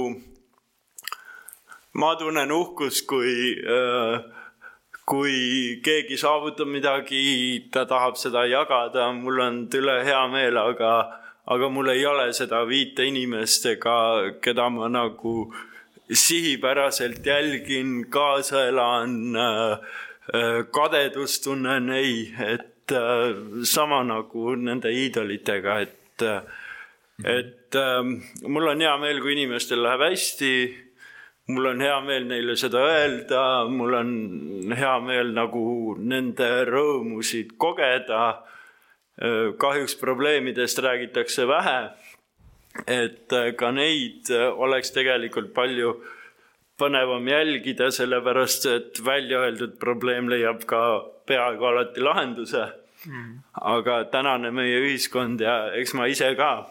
[1.94, 4.24] ma tunnen uhkust, kui äh,
[5.06, 10.94] kui keegi saavutab midagi, ta tahab seda jagada, mul on üle hea meel, aga,
[11.46, 13.98] aga mul ei ole seda viite inimest ega
[14.42, 15.54] keda ma nagu
[16.10, 19.38] sihipäraselt jälgin, kaasa elan,
[20.74, 26.26] kadedust tunnen, ei, et äh, sama nagu nende iidolitega, et,
[27.26, 28.02] et äh,
[28.48, 30.56] mul on hea meel, kui inimestel läheb hästi
[31.48, 34.12] mul on hea meel neile seda öelda, mul on
[34.78, 38.42] hea meel nagu nende rõõmusid kogeda.
[39.58, 41.90] kahjuks probleemidest räägitakse vähe.
[42.88, 46.02] et ka neid oleks tegelikult palju
[46.80, 50.82] põnevam jälgida, sellepärast et välja öeldud probleem leiab ka
[51.28, 52.66] peaaegu alati lahenduse.
[53.62, 56.66] aga tänane meie ühiskond ja eks ma ise ka,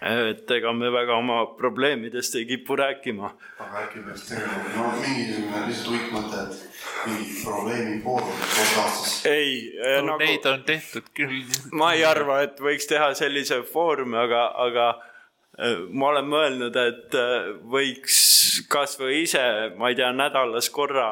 [0.00, 5.62] et ega me väga oma probleemidest ei kipu rääkima aga äkki peaks tegema, no mingisugune
[5.68, 9.16] lihtsalt uitmõte, et mingi probleemi foorum kord aastas.
[9.30, 11.40] ei no, nagu..., neid on tehtud küll.
[11.78, 17.18] ma ei arva, et võiks teha sellise foorumi, aga, aga äh, ma olen mõelnud, et
[17.18, 18.22] äh, võiks
[18.68, 19.42] kasvõi ise,
[19.78, 21.08] ma ei tea, nädalas korra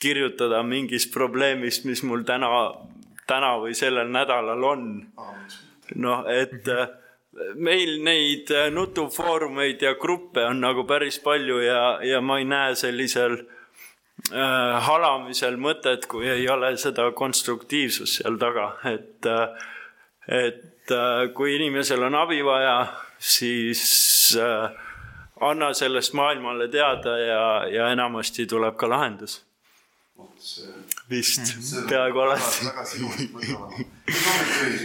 [0.00, 2.48] kirjutada mingist probleemist, mis mul täna,
[3.28, 4.88] täna või sellel nädalal on.
[6.00, 6.86] noh, et äh,
[7.58, 12.76] meil neid äh, nutufoorumeid ja gruppe on nagu päris palju ja, ja ma ei näe
[12.78, 19.50] sellisel äh, halamisel mõtet, kui ei ole seda konstruktiivsust seal taga, et äh,
[20.30, 22.76] et äh, kui inimesel on abi vaja,
[23.18, 24.70] siis äh,
[25.40, 29.44] anna sellest maailmale teada ja, ja enamasti tuleb ka lahendus.
[31.10, 31.40] vist,
[31.88, 32.64] peaaegu alati.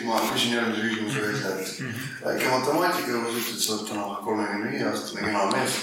[0.05, 4.05] ma küsin järgmise küsimuse ka ise, et väike matemaatika, kui sa ütlesid, sa oled täna
[4.23, 5.77] kolmekümne viie aastane kena mees.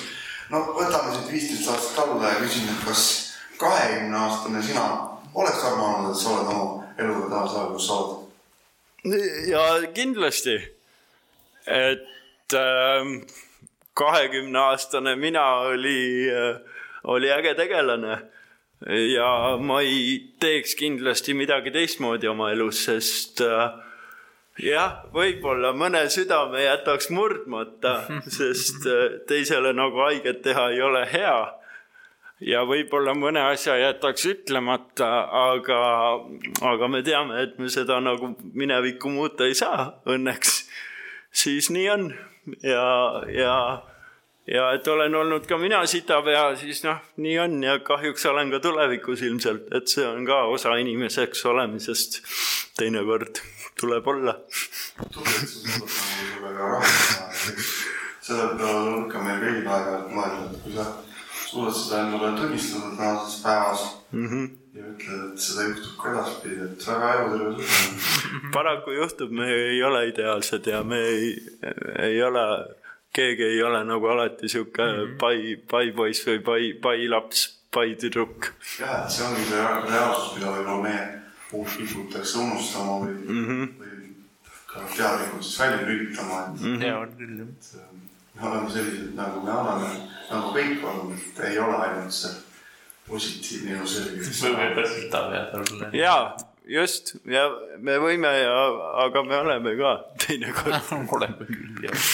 [0.50, 3.04] no võtame siit viisteist aastat alla ja küsin, et kas
[3.60, 4.88] kahekümne aastane sina
[5.34, 6.66] oleks arvanud, et sa oled oma
[6.96, 8.18] eluga täna seal, kus sa oled?
[9.52, 9.64] ja
[10.00, 10.58] kindlasti,
[11.66, 12.08] et
[12.56, 13.16] kahekümne
[14.56, 16.28] aastane mina oli,
[17.04, 18.18] oli äge tegelane.
[18.90, 23.76] Ja ma ei teeks kindlasti midagi teistmoodi oma elus, sest äh,
[24.58, 28.00] jah, võib-olla mõne südame jätaks murdmata,
[28.38, 31.36] sest äh, teisele nagu haiget teha ei ole hea.
[32.42, 35.12] Ja võib-olla mõne asja jätaks ütlemata,
[35.52, 35.78] aga,
[36.72, 40.64] aga me teame, et me seda nagu minevikku muuta ei saa, õnneks.
[41.30, 42.10] siis nii on
[42.62, 43.56] ja, ja,
[44.46, 48.62] ja et olen olnud ka mina sitapea, siis noh, nii on ja kahjuks olen ka
[48.64, 52.22] tulevikus ilmselt, et see on ka osa inimeseks olemisest.
[52.78, 53.42] teinekord
[53.80, 54.38] tuleb olla.
[55.12, 57.30] tubli, et sa suudad nagu sellega rahustada.
[58.22, 60.86] selle peale tuleb ka meil kõigil aeg-ajalt mõelda, et kui sa
[61.52, 63.82] suudad seda endale tunnistada tänases päevas
[64.12, 64.50] mm -hmm.
[64.74, 68.52] ja ütled, et seda juhtub ka edaspidi, et väga eluterve suhe.
[68.52, 71.36] paraku juhtub, me ei ole ideaalsed ja me ei,
[72.08, 72.44] ei ole,
[73.12, 74.88] keegi ei ole nagu alati sihuke
[75.24, 78.52] pai, paipoiss või pai, pailaps, paitüdruk.
[78.80, 81.04] jah, et see ongi see reaalsus, mida võib-olla meie
[81.50, 83.68] puhul kiputakse unustama või mm, -hmm.
[83.80, 83.92] või
[84.72, 87.91] ka teadlikult siis välja lülitama, et ja on küll jah.
[88.42, 89.90] Me oleme sellised, nagu me oleme,
[90.30, 91.12] nagu kõik on,
[91.46, 92.32] ei ole ainult see
[93.08, 94.32] positiivne elu selge.
[94.42, 95.90] võime sitapead olla.
[95.96, 96.16] ja
[96.68, 97.44] just ja
[97.78, 98.58] me võime ja,
[99.04, 99.94] aga me oleme ka
[100.26, 100.92] teinekord.
[101.16, 102.10] oleme küll jah.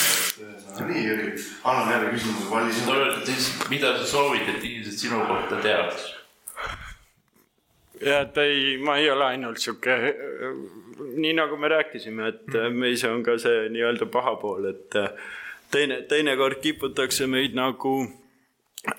[0.88, 1.32] nii, Jüri,
[1.64, 6.14] annan jälle küsimuse siis mida sa soovid, et inimesed sinu kohta teaks?
[8.04, 9.96] ja et ei, ma ei ole ainult sihuke,
[11.18, 14.96] nii nagu me rääkisime, et meis on ka see nii-öelda paha pool, et
[15.74, 18.00] teine, teinekord kiputakse meid nagu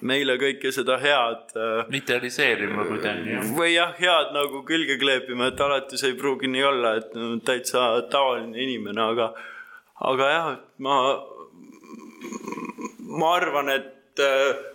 [0.05, 3.51] meile kõike seda head äh, idealiseerima kuidagi, jah.
[3.57, 7.13] või jah, head nagu külge kleepima, et alati see ei pruugi nii olla, et
[7.47, 9.31] täitsa tavaline inimene, aga,
[10.11, 10.49] aga jah,
[10.85, 10.97] ma,
[13.09, 14.65] ma arvan, et äh,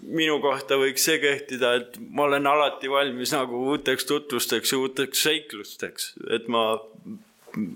[0.00, 5.24] minu kohta võiks see kehtida, et ma olen alati valmis nagu uuteks tutvusteks ja uuteks
[5.26, 6.74] seiklusteks, et ma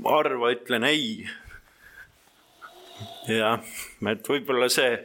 [0.08, 1.24] harva ütlen ei.
[3.28, 3.60] jah,
[4.10, 4.98] et võib-olla see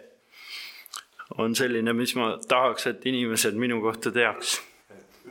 [1.38, 4.59] on selline, mis ma tahaks, et inimesed minu kohta teaks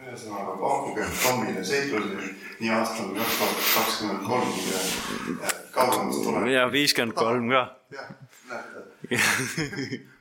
[0.09, 2.29] ühesõnaga pakkuge Tommile seiklusi
[2.61, 5.35] nii aastal kaks tuhat kakskümmend kolm kui
[5.75, 6.47] kaugemast tuleb.
[6.53, 7.63] ja viiskümmend kolm ka.
[7.97, 8.09] jah,
[8.51, 8.81] näete.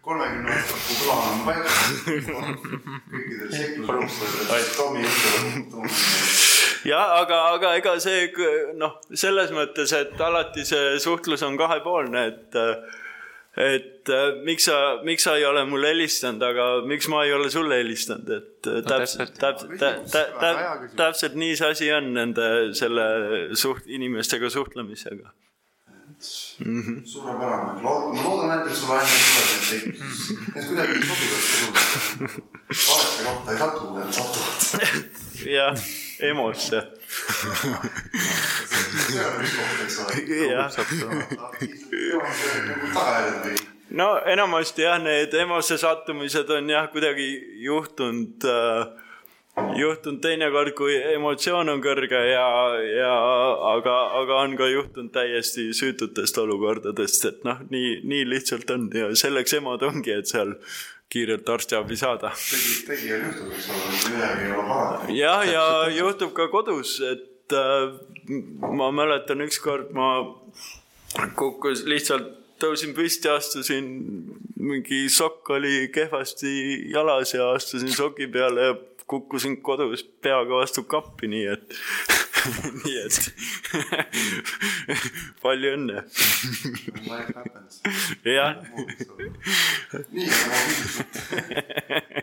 [0.07, 1.79] kolmekümne aastaku plaan on paigas.
[3.15, 6.46] kõikidel seiklustel Tommi juttu.
[6.87, 8.29] Ja aga, aga ega see
[8.79, 12.61] noh, selles mõttes, et alati see suhtlus on kahepoolne, et
[13.57, 14.11] et
[14.45, 18.29] miks sa, miks sa ei ole mulle helistanud, aga miks ma ei ole sulle helistanud,
[18.29, 19.73] et äh, täpselt, täpselt.
[19.81, 23.07] täpselt, täpselt, täpselt nii see asi on nende selle
[23.57, 25.33] suht-, inimestega suhtlemisega.
[26.21, 30.37] suurepärane, ma loodan ainult, et sulle ainult tuleb need seiklused.
[30.53, 32.29] Need kuidagi sobivad sulle.
[32.87, 34.55] valete kohta ei satu, need satuvad.
[35.57, 35.87] jah,
[36.19, 36.81] EMO-sse.
[43.89, 47.27] no enamasti jah, need EMO-sse sattumised on jah, kuidagi
[47.63, 48.87] juhtunud äh,
[49.77, 52.45] juhtunud teinekord, kui emotsioon on kõrge ja,
[52.85, 53.13] ja
[53.73, 59.09] aga, aga on ka juhtunud täiesti süütutest olukordadest, et noh, nii, nii lihtsalt on ja
[59.17, 60.53] selleks EMO-d ongi, et seal
[61.09, 62.31] kiirelt arstiabi saada.
[62.35, 65.13] tegi, tegijal juhtub, eks ole, midagi ei ole parata.
[65.15, 67.93] jah, ja juhtub ka kodus, et äh,
[68.79, 70.09] ma mäletan ükskord ma
[71.39, 73.87] kukkus lihtsalt, tõusin püsti, astusin,
[74.57, 76.51] mingi sokk oli kehvasti
[76.91, 78.77] jalas ja astusin soki peale ja
[79.07, 81.77] kukkusin kodus peaga vastu kappi, nii et,
[82.83, 83.15] nii et
[85.43, 86.03] palju õnne.
[88.27, 88.57] Jah,
[90.11, 90.57] nii, aga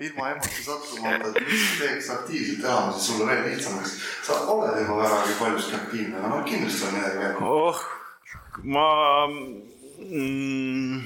[0.01, 3.93] ilma emotsi sattumata, et mis teeks aktiivselt elamise sulle veel lihtsamaks.
[4.27, 7.35] sa oled juba vägagi paljuski aktiivne, aga noh, kindlasti on midagi veel.
[7.41, 7.85] oh,
[8.77, 8.89] ma
[9.27, 10.97] mm,.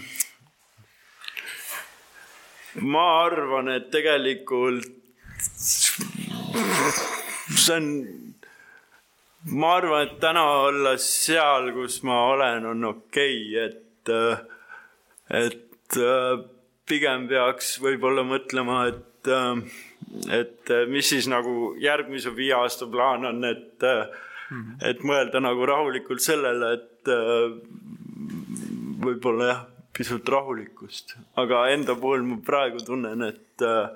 [2.94, 4.96] ma arvan, et tegelikult
[7.56, 7.86] see on,
[9.44, 14.12] ma arvan, et täna olla seal, kus ma olen, on okei okay,, et,
[15.30, 16.46] et äh,
[16.88, 19.30] pigem peaks võib-olla mõtlema, et,
[20.32, 23.88] et mis siis nagu järgmise viie aasta plaan on, et
[24.80, 27.50] et mõelda nagu rahulikult sellele, et äh,
[29.04, 29.64] võib-olla jah,
[29.96, 33.90] pisut rahulikkust, aga enda puhul ma praegu tunnen, et äh,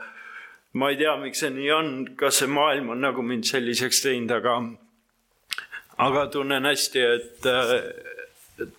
[0.78, 4.34] ma ei tea, miks see nii on, kas see maailm on nagu mind selliseks teinud,
[4.36, 4.58] aga
[5.98, 7.74] aga tunnen hästi, et äh,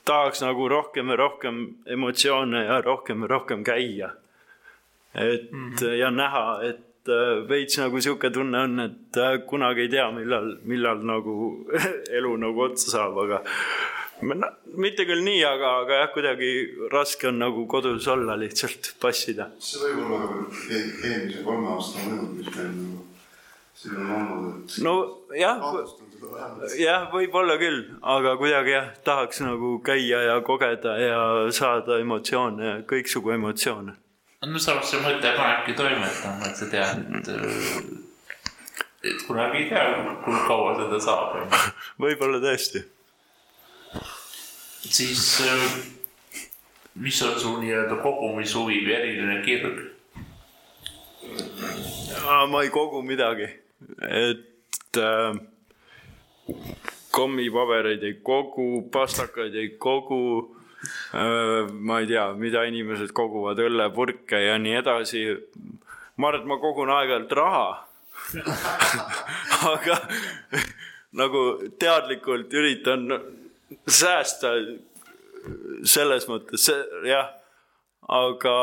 [0.06, 4.10] tahaks nagu rohkem ja rohkem emotsioone ja rohkem ja rohkem käia.
[5.16, 5.94] et mm -hmm.
[5.94, 10.58] ja näha, et äh, veits nagu sihuke tunne on, et äh, kunagi ei tea, millal,
[10.64, 11.66] millal nagu
[12.18, 13.44] elu nagu otsa saab, aga
[14.22, 16.50] no, mitte küll nii, aga, aga jah, kuidagi
[16.92, 19.50] raske on nagu kodus olla lihtsalt, passida.
[19.60, 23.06] see võib olla e- eelmise kolme aasta mõju, mis meil nagu
[23.84, 25.64] siin on olnud, et nojah,
[26.24, 26.78] seda vähemalt.
[26.80, 31.20] jah, võib-olla küll, aga kuidagi jah, tahaks nagu käia ja kogeda ja
[31.52, 33.96] saada emotsioone ja kõiksugu emotsioone.
[34.46, 37.28] no samas see mõte panebki toimetama, et sa tead, et,
[39.12, 39.86] et kunagi ei tea,
[40.26, 41.58] kui kaua seda saab,
[42.04, 42.84] võib-olla tõesti.
[44.84, 45.68] siis äh,
[46.96, 49.90] mis on sul nii-öelda kogumishuvi või eriline kirg?
[52.24, 53.48] ma ei kogu midagi,
[54.04, 55.34] et äh,
[57.14, 60.56] kommipabereid ei kogu, pastakaid ei kogu
[61.14, 61.70] äh,.
[61.72, 65.26] ma ei tea, mida inimesed koguvad, õllepurke ja nii edasi.
[66.18, 67.68] ma arvan, et ma kogun aeg-ajalt raha.
[69.74, 69.98] aga
[71.18, 71.44] nagu
[71.80, 73.08] teadlikult üritan
[73.88, 74.54] säästa
[75.84, 76.70] selles mõttes,
[77.08, 77.32] jah,
[78.08, 78.58] aga,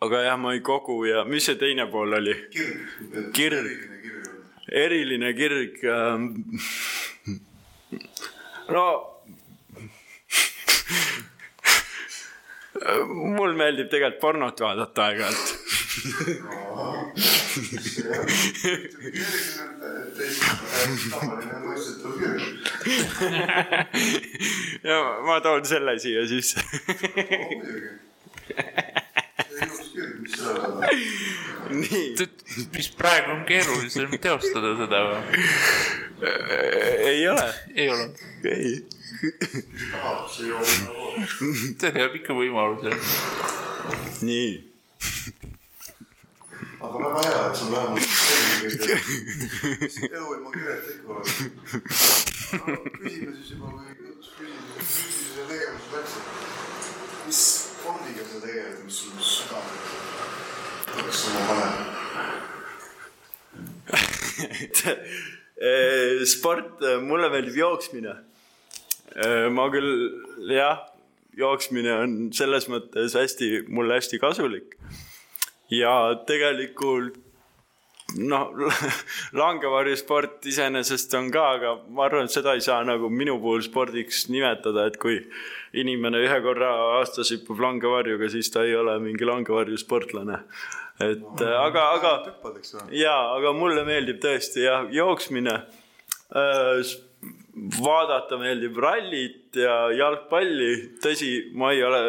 [0.00, 2.36] aga jah, ma ei kogu ja mis see teine pool oli?
[2.54, 3.32] kirg.
[3.36, 4.31] Kirg.
[4.70, 5.84] Eriline kirg.
[5.84, 6.28] ähm,.
[8.68, 8.86] no
[13.08, 15.48] mul meeldib tegelikult pornot vaadata aeg-ajalt.
[24.88, 26.60] ja ma toon selle siia sisse.
[27.52, 27.90] muidugi.
[29.52, 30.31] see ilus küll, mis seal on.
[31.72, 32.16] nii,
[32.76, 35.46] mis praegu on keerulisem teostada seda või?
[37.12, 38.10] ei ole, ei ole.
[38.44, 38.86] ei.
[41.80, 42.90] see jääb ikka võimaluse.
[44.26, 44.52] nii,
[46.82, 48.06] aga väga hea, et sul vähemalt
[50.10, 51.32] elu ilma kirjata ikka oleks.
[53.02, 54.30] küsime siis juba, kui küsimise,
[54.78, 56.16] küsimise tegevus läks,
[57.26, 60.11] mis spordiga sa tegeled, mis sul südamele
[60.98, 61.88] kõksuma paneb?
[65.62, 68.16] Eh, sport, mulle meeldib jooksmine.
[69.54, 69.92] ma küll
[70.50, 70.80] jah,
[71.38, 74.74] jooksmine on selles mõttes hästi, mulle hästi kasulik.
[75.70, 75.92] ja
[76.26, 77.20] tegelikult
[78.18, 78.50] noh,
[79.40, 84.26] langevarjusport iseenesest on ka, aga ma arvan, et seda ei saa nagu minu puhul spordiks
[84.32, 85.20] nimetada, et kui
[85.78, 90.42] inimene ühe korra aastas hüppab langevarjuga, siis ta ei ole mingi langevarjusportlane.
[91.00, 92.12] Et äh, aga, aga
[92.92, 95.56] jaa, aga mulle meeldib tõesti jah, jooksmine.
[97.82, 100.70] vaadata meeldib rallit ja jalgpalli,
[101.04, 102.00] tõsi, ma ei ole,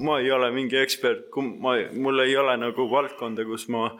[0.00, 1.28] ma ei ole mingi ekspert,
[1.60, 3.90] ma, mul ei ole nagu valdkonda, kus ma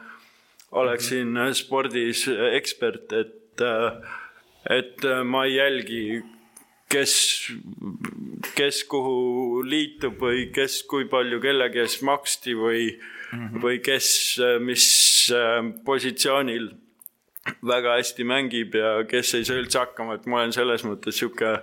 [0.71, 2.25] oleksin spordis
[2.57, 3.63] ekspert, et,
[4.73, 6.01] et ma ei jälgi,
[6.89, 7.13] kes,
[8.57, 12.89] kes kuhu liitub või kes, kui palju kellegi eest maksti või
[13.31, 13.61] mm, -hmm.
[13.63, 14.09] või kes,
[14.59, 14.85] mis
[15.35, 16.69] äh, positsioonil
[17.67, 21.53] väga hästi mängib ja kes ei saa üldse hakkama, et ma olen selles mõttes sihuke
[21.55, 21.61] äh,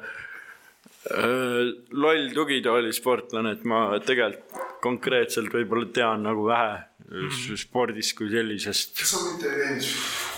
[1.91, 6.77] loll tugitoolisportlane, et ma tegelikult konkreetselt võib-olla tean nagu vähe
[7.11, 7.57] mm -hmm.
[7.57, 8.99] spordist kui sellisest.
[8.99, 10.35] kas sa mitte ei teinud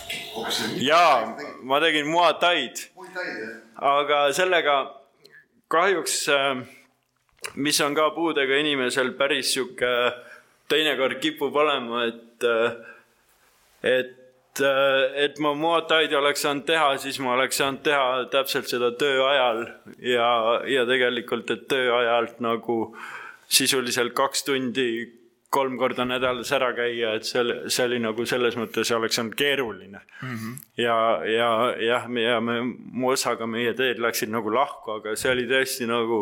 [0.80, 3.50] jaa, ma tegin Muay jah?
[3.74, 4.76] aga sellega
[5.68, 6.26] kahjuks,
[7.54, 9.90] mis on ka puudega inimesel päris sihuke,
[10.68, 12.46] teinekord kipub olema, et,
[13.82, 14.62] et,
[15.26, 19.20] et ma Muay Thai'd oleks saanud teha, siis ma oleks saanud teha täpselt seda töö
[19.28, 19.62] ajal
[20.02, 20.30] ja,
[20.70, 22.80] ja tegelikult, et töö ajalt nagu
[23.46, 24.88] sisuliselt kaks tundi
[25.56, 30.00] kolm korda nädalas ära käia, et see see oli nagu selles mõttes oleks olnud keeruline
[30.00, 30.34] mm.
[30.34, 30.54] -hmm.
[30.82, 30.96] ja,
[31.30, 31.50] ja
[31.80, 32.58] jah, me ja me,
[32.92, 36.20] mu osaga meie teed läksid nagu lahku, aga see oli tõesti nagu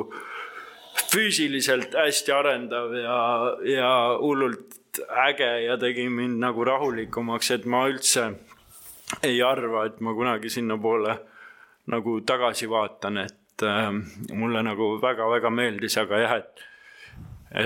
[1.11, 3.21] füüsiliselt hästi arendav ja,
[3.69, 4.81] ja hullult
[5.29, 8.29] äge ja tegi mind nagu rahulikumaks, et ma üldse
[9.23, 11.17] ei arva, et ma kunagi sinnapoole
[11.93, 13.91] nagu tagasi vaatan, et äh,
[14.33, 16.65] mulle nagu väga-väga meeldis, aga jah, et,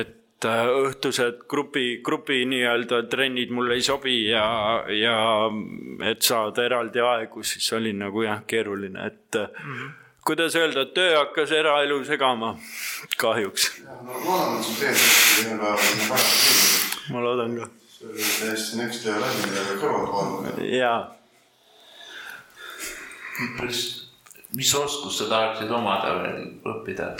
[0.00, 4.48] et äh, õhtused grupi, grupi nii-öelda trennid mulle ei sobi ja,
[4.92, 5.16] ja
[6.10, 9.96] et saada eraldi aegu, siis oli nagu jah, keeruline, et mm -hmm.
[10.26, 12.58] Kuidas öelda, töö hakkas eraelu segama,
[13.16, 13.68] kahjuks,
[17.12, 17.70] ma loodan ka.
[17.98, 20.66] see oli täiesti next level asi, mida kõrvalt vaadata.
[20.70, 21.00] jaa
[24.56, 26.40] mis oskust sa tahaksid omada veel
[26.72, 27.12] õppida?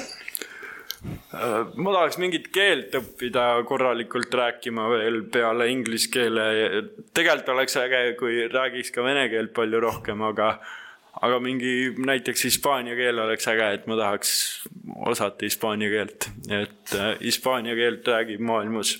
[1.09, 6.49] Äh, ma tahaks mingit keelt õppida korralikult rääkima veel peale inglise keele.
[7.15, 10.57] tegelikult oleks äge, kui räägiks ka vene keelt palju rohkem, aga,
[11.23, 14.33] aga mingi näiteks hispaania keel oleks äge, et ma tahaks
[15.11, 18.95] osata hispaania keelt, et äh, hispaania keelt räägib maailmas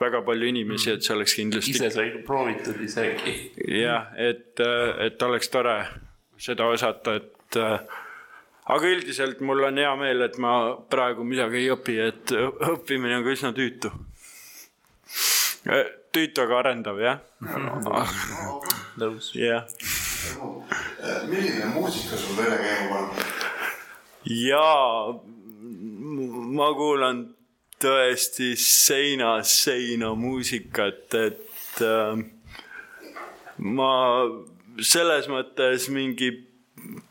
[0.00, 3.36] väga palju inimesi, et see oleks kindlasti ise sai proovitud isegi.
[3.80, 4.60] jah, et,
[5.06, 5.78] et oleks tore
[6.38, 7.78] seda osata, et äh,
[8.74, 10.52] aga üldiselt mul on hea meel, et ma
[10.90, 13.92] praegu midagi ei õpi, et õppimine on ka üsna tüütu.
[16.14, 17.24] tüütu, aga arendav jah,
[19.00, 19.32] nõus.
[19.36, 19.66] jah.
[21.28, 23.34] Milline muusika sul vene käima paneb?
[24.24, 24.68] ja
[25.14, 27.22] m- ma kuulan
[27.82, 32.18] tõesti seinast seina muusikat, et äh,
[33.62, 33.92] ma
[34.82, 36.32] selles mõttes mingi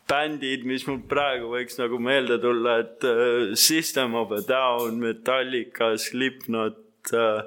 [0.08, 5.94] bändid, mis mul praegu võiks nagu meelde tulla, et äh, System of a Down, Metallica,
[6.00, 7.42] Slipknot äh,,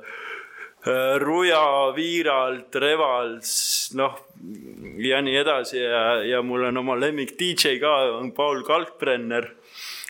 [1.21, 3.51] Ruja, Viiralt, Revals,
[3.99, 4.15] noh
[4.97, 9.51] ja nii edasi ja, ja mul on oma lemmik DJ ka, on Paul Kalkbrenner.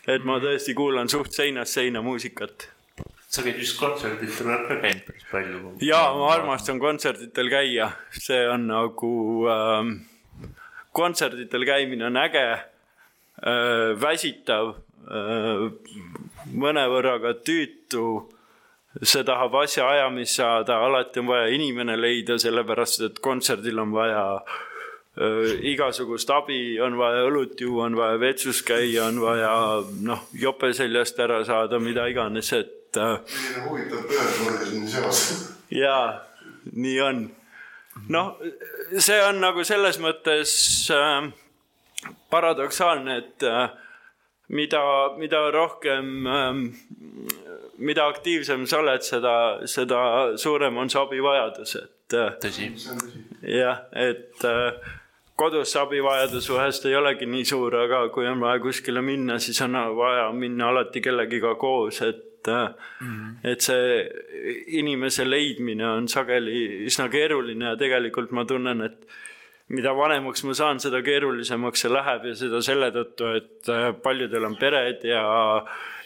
[0.08, 2.68] et ma tõesti kuulan suht seinast seina muusikat.
[3.30, 5.74] sa käid vist kontserditel ka käinud päris palju.
[5.82, 9.12] ja ma armastan kontserditel käia, see on nagu
[9.50, 9.94] ähm,,
[10.92, 14.76] kontserditel käimine on äge äh,, väsitav
[16.50, 18.04] mõnevõrra ka tüütu
[19.02, 25.52] see tahab asjaajamist saada, alati on vaja inimene leida, sellepärast et kontserdil on vaja äh,
[25.72, 29.52] igasugust abi, on vaja õlut juua, on vaja vetsus käia, on vaja
[30.02, 33.20] noh, jope seljast ära saada, mida iganes, et äh,.
[33.20, 35.22] milline huvitav pöördmõrdeline seos.
[35.74, 36.24] jaa,
[36.72, 37.28] nii on.
[38.10, 38.34] noh,
[38.98, 40.56] see on nagu selles mõttes
[40.96, 41.30] äh,
[42.30, 43.70] paradoksaalne, et äh,
[44.50, 44.82] mida,
[45.18, 46.64] mida rohkem ähm,
[47.80, 49.34] mida aktiivsem sa oled, seda,
[49.68, 50.00] seda
[50.40, 52.16] suurem on see abivajadus, et.
[52.16, 52.70] Äh, tõsi.
[53.46, 54.80] jah, et äh,
[55.40, 59.78] kodus abivajadus vahest ei olegi nii suur, aga kui on vaja kuskile minna, siis on
[59.96, 62.74] vaja minna alati kellegiga koos, et mm.
[63.00, 63.32] -hmm.
[63.44, 64.10] et see
[64.80, 69.06] inimese leidmine on sageli üsna keeruline ja tegelikult ma tunnen, et
[69.68, 74.56] mida vanemaks ma saan, seda keerulisemaks see läheb ja seda selle tõttu, et paljudel on
[74.56, 75.22] pered ja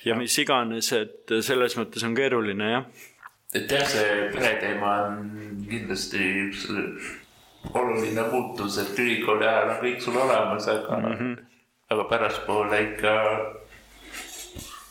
[0.05, 2.87] ja mis iganes, et selles mõttes on keeruline jah.
[3.55, 5.21] et jah, see pereteema on
[5.69, 6.67] kindlasti üks
[7.73, 11.37] oluline muutus, et ülikooli ajal on kõik sul olemas, aga mm, -hmm.
[11.95, 13.15] aga pärastpoole ikka,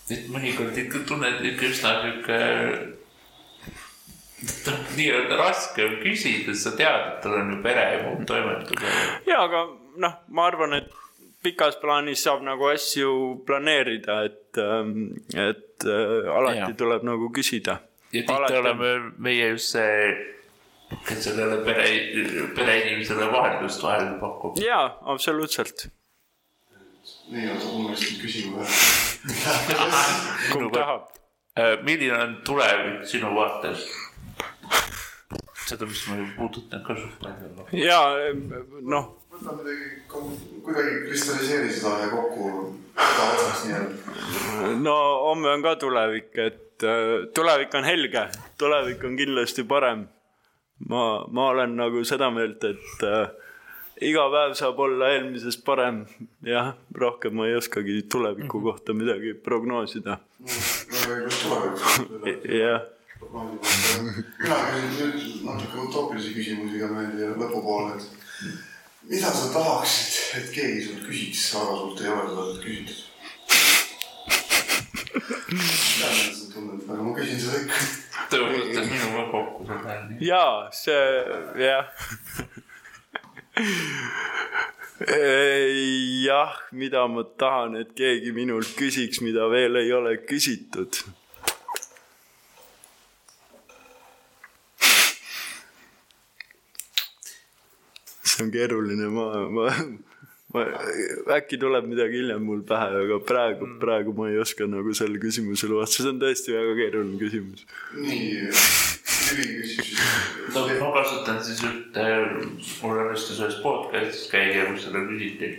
[0.10, 2.40] et mõnikord ikka tunned ikka üsna sihuke
[4.98, 8.84] nii-öelda raske on küsida, sa tead, et tal on ju pere ja muud toimetused.
[9.28, 11.03] ja, aga noh, ma arvan, et
[11.44, 13.10] pikas plaanis saab nagu asju
[13.48, 16.70] planeerida, et, ähm, et äh, alati ja.
[16.78, 17.80] tuleb nagu küsida.
[18.14, 20.14] ja tihti oleme meie just see,
[21.08, 21.88] kes sellele pere,
[22.56, 24.62] pereinimesele vaheldust vahel pakub.
[24.62, 24.86] jaa,
[25.16, 25.88] absoluutselt.
[27.32, 28.68] nii, oota, ma unustasin küsima
[30.54, 31.12] kumb tahab?
[31.60, 33.84] Äh, milline on tulevik sinu vaates?
[35.64, 37.68] seda vist ma ei puudutanud ka suht palju.
[37.84, 38.32] jaa,
[38.94, 39.12] noh
[39.44, 39.88] võta midagi,
[40.64, 42.44] kuidagi kristalliseeri seda ja kokku,
[42.96, 43.96] otsast nii-öelda.
[44.80, 44.96] no
[45.28, 48.24] homme on ka tulevik, et äh, tulevik on helge,
[48.58, 50.08] tulevik on kindlasti parem.
[50.90, 53.28] ma, ma olen nagu seda meelt, et äh,
[54.08, 56.06] iga päev saab olla eelmisest parem.
[56.48, 58.64] jah, rohkem ma ei oskagi tuleviku mhm.
[58.70, 60.18] kohta midagi prognoosida.
[62.64, 62.82] jah
[63.34, 68.04] mina küsin nüüd natuke utoopilisi küsimusi ka meelde lõpupoole, et
[69.10, 73.00] mida sa tahaksid, et keegi sult küsiks, aga sult ei ole seda küsitud?
[75.54, 77.78] mida sa tunned, aga ma küsin seda ikka.
[78.34, 79.98] tõotas minuga kokku seda.
[80.30, 81.08] jaa, see,
[81.62, 81.86] jah
[86.24, 91.04] jah, mida ma tahan, et keegi minult küsiks, mida veel ei ole küsitud
[98.34, 99.68] see on keeruline, ma, ma,
[100.54, 100.64] ma,
[101.38, 103.80] äkki tuleb midagi hiljem mul pähe, aga praegu, mm.
[103.84, 107.66] praegu ma ei oska nagu sellele küsimusele vastata, see on tõesti väga keeruline küsimus.
[108.00, 108.30] nii,
[109.30, 109.92] küsib siis.
[110.56, 112.08] no ma kasutan siis ühte,
[112.82, 115.52] mul õnnestus ühes podcast'is käia, kus seda küsiti.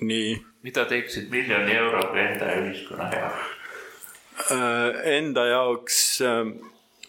[0.00, 0.36] nii.
[0.66, 3.58] mida teeksid miljoni euroga enda ja ühiskonna heaks?
[4.52, 6.46] Äh, enda jaoks äh,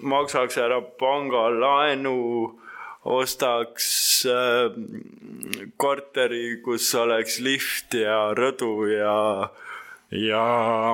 [0.03, 2.17] maksaks ära pangalaenu
[3.05, 4.71] ostaks äh,
[5.77, 9.49] korteri, kus oleks lift ja rõdu ja,
[10.15, 10.45] ja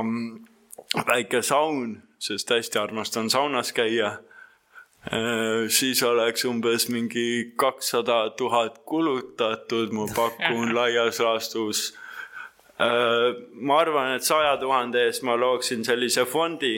[0.01, 0.39] mm,
[1.05, 4.17] väike saun, sest hästi armastan saunas käia
[5.05, 5.69] äh,.
[5.69, 11.93] siis oleks umbes mingi kakssada tuhat kulutatud, ma pakun laias laastus
[12.81, 13.37] äh,.
[13.53, 16.75] ma arvan, et saja tuhande eest ma looksin sellise fondi,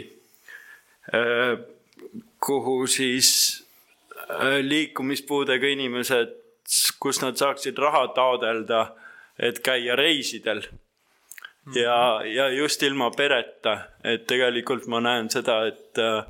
[1.15, 1.55] äh,
[2.43, 3.61] kuhu siis
[4.61, 6.35] liikumispuudega inimesed,
[6.99, 8.85] kus nad saaksid raha taodelda,
[9.39, 10.61] et käia reisidel.
[11.75, 16.23] ja, ja just ilma pereta, et tegelikult ma näen seda, et äh,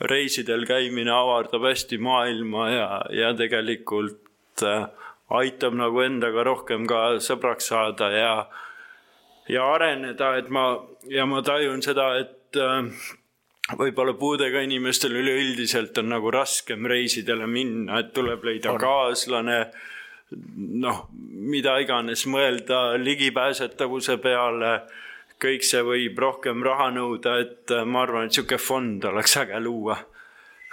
[0.00, 4.86] reisidel käimine avardab hästi maailma ja, ja tegelikult äh,
[5.30, 8.34] aitab nagu endaga rohkem ka sõbraks saada ja,
[9.48, 10.66] ja areneda, et ma
[11.10, 12.60] ja ma tajun seda, et
[13.78, 18.80] võib-olla puudega inimestel üleüldiselt on nagu raskem reisidele minna, et tuleb leida on.
[18.82, 19.58] kaaslane,
[20.82, 21.04] noh,
[21.52, 24.74] mida iganes mõelda ligipääsetavuse peale,
[25.42, 29.98] kõik see võib rohkem raha nõuda, et ma arvan, et niisugune fond oleks äge luua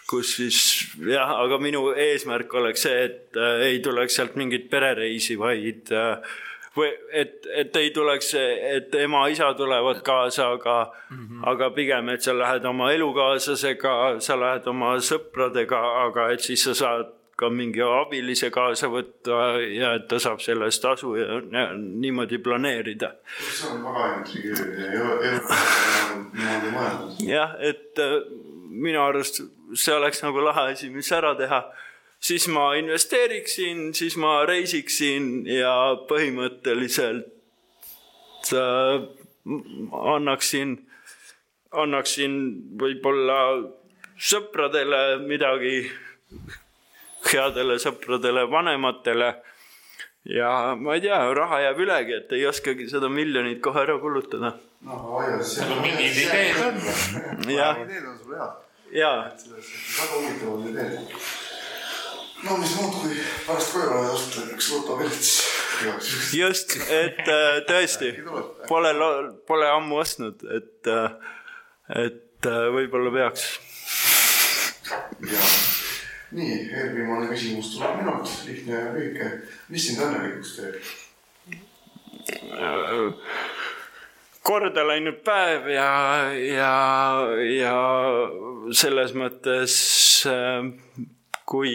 [0.10, 0.60] kus siis
[1.06, 6.38] jah, aga minu eesmärk oleks see, et äh, ei tuleks sealt mingit perereisi, vaid äh,
[6.77, 11.47] või et, et ei tuleks, et ema-isa tulevad kaasa, aga mm, -hmm.
[11.51, 16.73] aga pigem, et sa lähed oma elukaaslasega, sa lähed oma sõpradega, aga et siis sa
[16.73, 21.69] saad ka mingi abilise kaasa võtta ja et ta saab selle eest tasu ja, ja
[21.77, 23.13] niimoodi planeerida.
[23.39, 25.05] see on väga intrigeeriv ja
[26.33, 27.21] niimoodi mõeldud.
[27.29, 28.17] jah, et äh,
[28.69, 29.41] minu arust
[29.73, 31.63] see oleks nagu lahe asi, mis ära teha
[32.19, 37.27] siis ma investeeriksin, siis ma reisiksin ja põhimõtteliselt
[38.53, 39.01] äh,
[40.15, 40.77] annaksin,
[41.71, 42.33] annaksin
[42.79, 43.39] võib-olla
[44.19, 45.91] sõpradele midagi,
[47.31, 49.33] headele sõpradele, vanematele.
[50.29, 54.53] ja ma ei tea, raha jääb ülegi, et ei oskagi seda miljonit kohe ära kulutada.
[54.81, 55.37] noh, aga
[55.81, 56.75] mingid ideed on.
[57.51, 57.77] jah.
[57.85, 58.51] ideed on sul head.
[58.91, 59.31] jaa.
[59.31, 60.97] väga huvitavad ideed.
[62.44, 63.18] No mis muud, kui
[63.48, 65.32] pärast koju vaja osta üks lotopilts.
[66.36, 68.14] just, et äh, tõesti
[68.68, 68.94] pole,
[69.48, 71.11] pole ammu ostnud, et, äh,
[72.06, 73.49] et äh, võib-olla peaks.
[75.34, 75.44] ja
[76.38, 79.30] nii, eelviimane küsimus tuleb minult, lihtne ja lühike.
[79.74, 80.76] mis sind õnnelikuks teeb?
[84.49, 85.90] korda läinud päev ja,
[86.34, 86.74] ja,
[87.44, 87.78] ja
[88.78, 89.74] selles mõttes
[91.49, 91.71] kui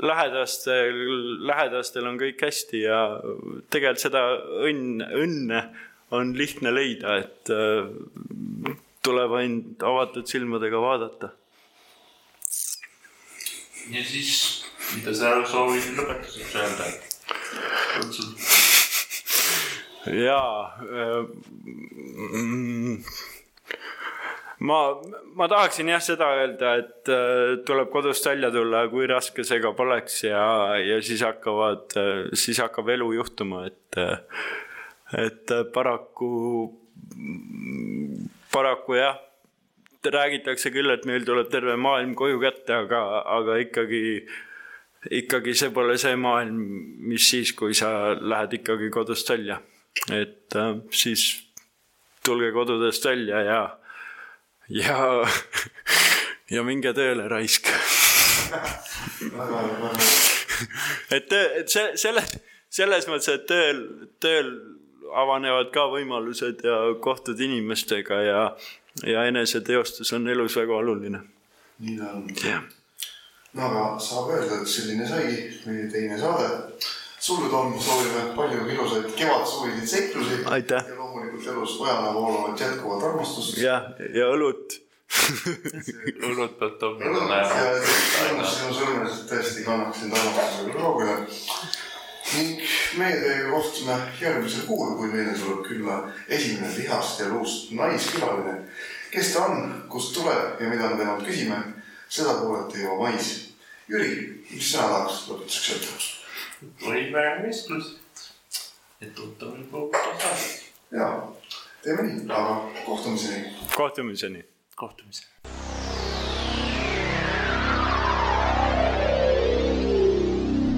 [0.00, 1.00] lähedastel,
[1.46, 3.00] lähedastel on kõik hästi ja
[3.72, 4.22] tegelikult seda
[4.68, 5.64] õnn, õnne
[6.14, 7.50] on lihtne leida, et
[9.06, 11.34] tuleb ainult avatud silmadega vaadata.
[13.90, 14.64] ja siis,
[14.94, 16.84] mida sa soovid lõpetuseks öelda?
[20.06, 20.78] jaa
[22.32, 23.02] mm,
[24.66, 24.78] ma,
[25.38, 29.72] ma tahaksin jah seda öelda, et äh, tuleb kodust välja tulla, kui raske see ka
[29.76, 30.42] poleks ja,
[30.80, 31.96] ja siis hakkavad,
[32.36, 34.00] siis hakkab elu juhtuma, et,
[35.24, 36.30] et paraku,
[38.52, 39.18] paraku jah,
[40.04, 44.02] räägitakse küll, et meil tuleb terve maailm koju kätte, aga, aga ikkagi,
[45.20, 46.60] ikkagi see pole see maailm,
[47.10, 49.60] mis siis, kui sa lähed ikkagi kodust välja.
[50.12, 51.42] et äh, siis
[52.24, 53.60] tulge kodudest välja ja
[54.70, 55.26] ja,
[56.54, 57.68] ja minge tööle, raisk.
[61.16, 62.22] et, et see, selle,
[62.70, 63.82] selles mõttes, et tööl,
[64.22, 64.50] tööl
[65.10, 68.42] avanevad ka võimalused ja kohtud inimestega ja,
[69.06, 71.20] ja eneseteostus on elus väga oluline.
[71.80, 72.26] nii ta on.
[73.54, 75.36] no aga saab öelda, et selline saigi
[75.66, 76.48] meie teine saade.
[77.18, 80.42] sulle, Tom, soovime palju ilusaid kevadsuviseid seiklusi.
[80.44, 80.99] aitäh
[81.40, 83.56] loomulikult elus ojana voolavat jätkuvat armastust.
[83.56, 83.82] jah,
[84.14, 84.80] ja õlut
[86.28, 91.16] õlut peab Tom õlut ja sinu sõrmesed tõesti kannaksid armastusega proovile.
[92.30, 92.60] ning
[92.98, 95.98] meie teiega kohtume järgmisel kuul, kui meile tuleb külla
[96.28, 98.56] esimene lihast ja luust naiskülaline.
[99.10, 101.58] kes ta on, kust tuleb ja mida me temalt küsime,
[102.08, 103.50] seda kuulete juba mais.
[103.90, 106.16] Jüri, mis sina tahaksid lõpetuseks öelda?
[106.84, 108.26] võime vestlust,
[109.00, 110.69] et tuttav võib loobuda saada.
[110.92, 111.32] Jaa,
[111.82, 113.44] teeme nii, aga kohtumiseni.
[113.76, 114.44] kohtumiseni.
[114.76, 115.30] kohtumiseni.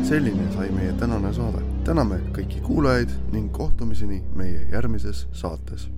[0.09, 1.65] selline sai meie tänane saade.
[1.85, 5.89] täname kõiki kuulajaid ning kohtumiseni meie järgmises saates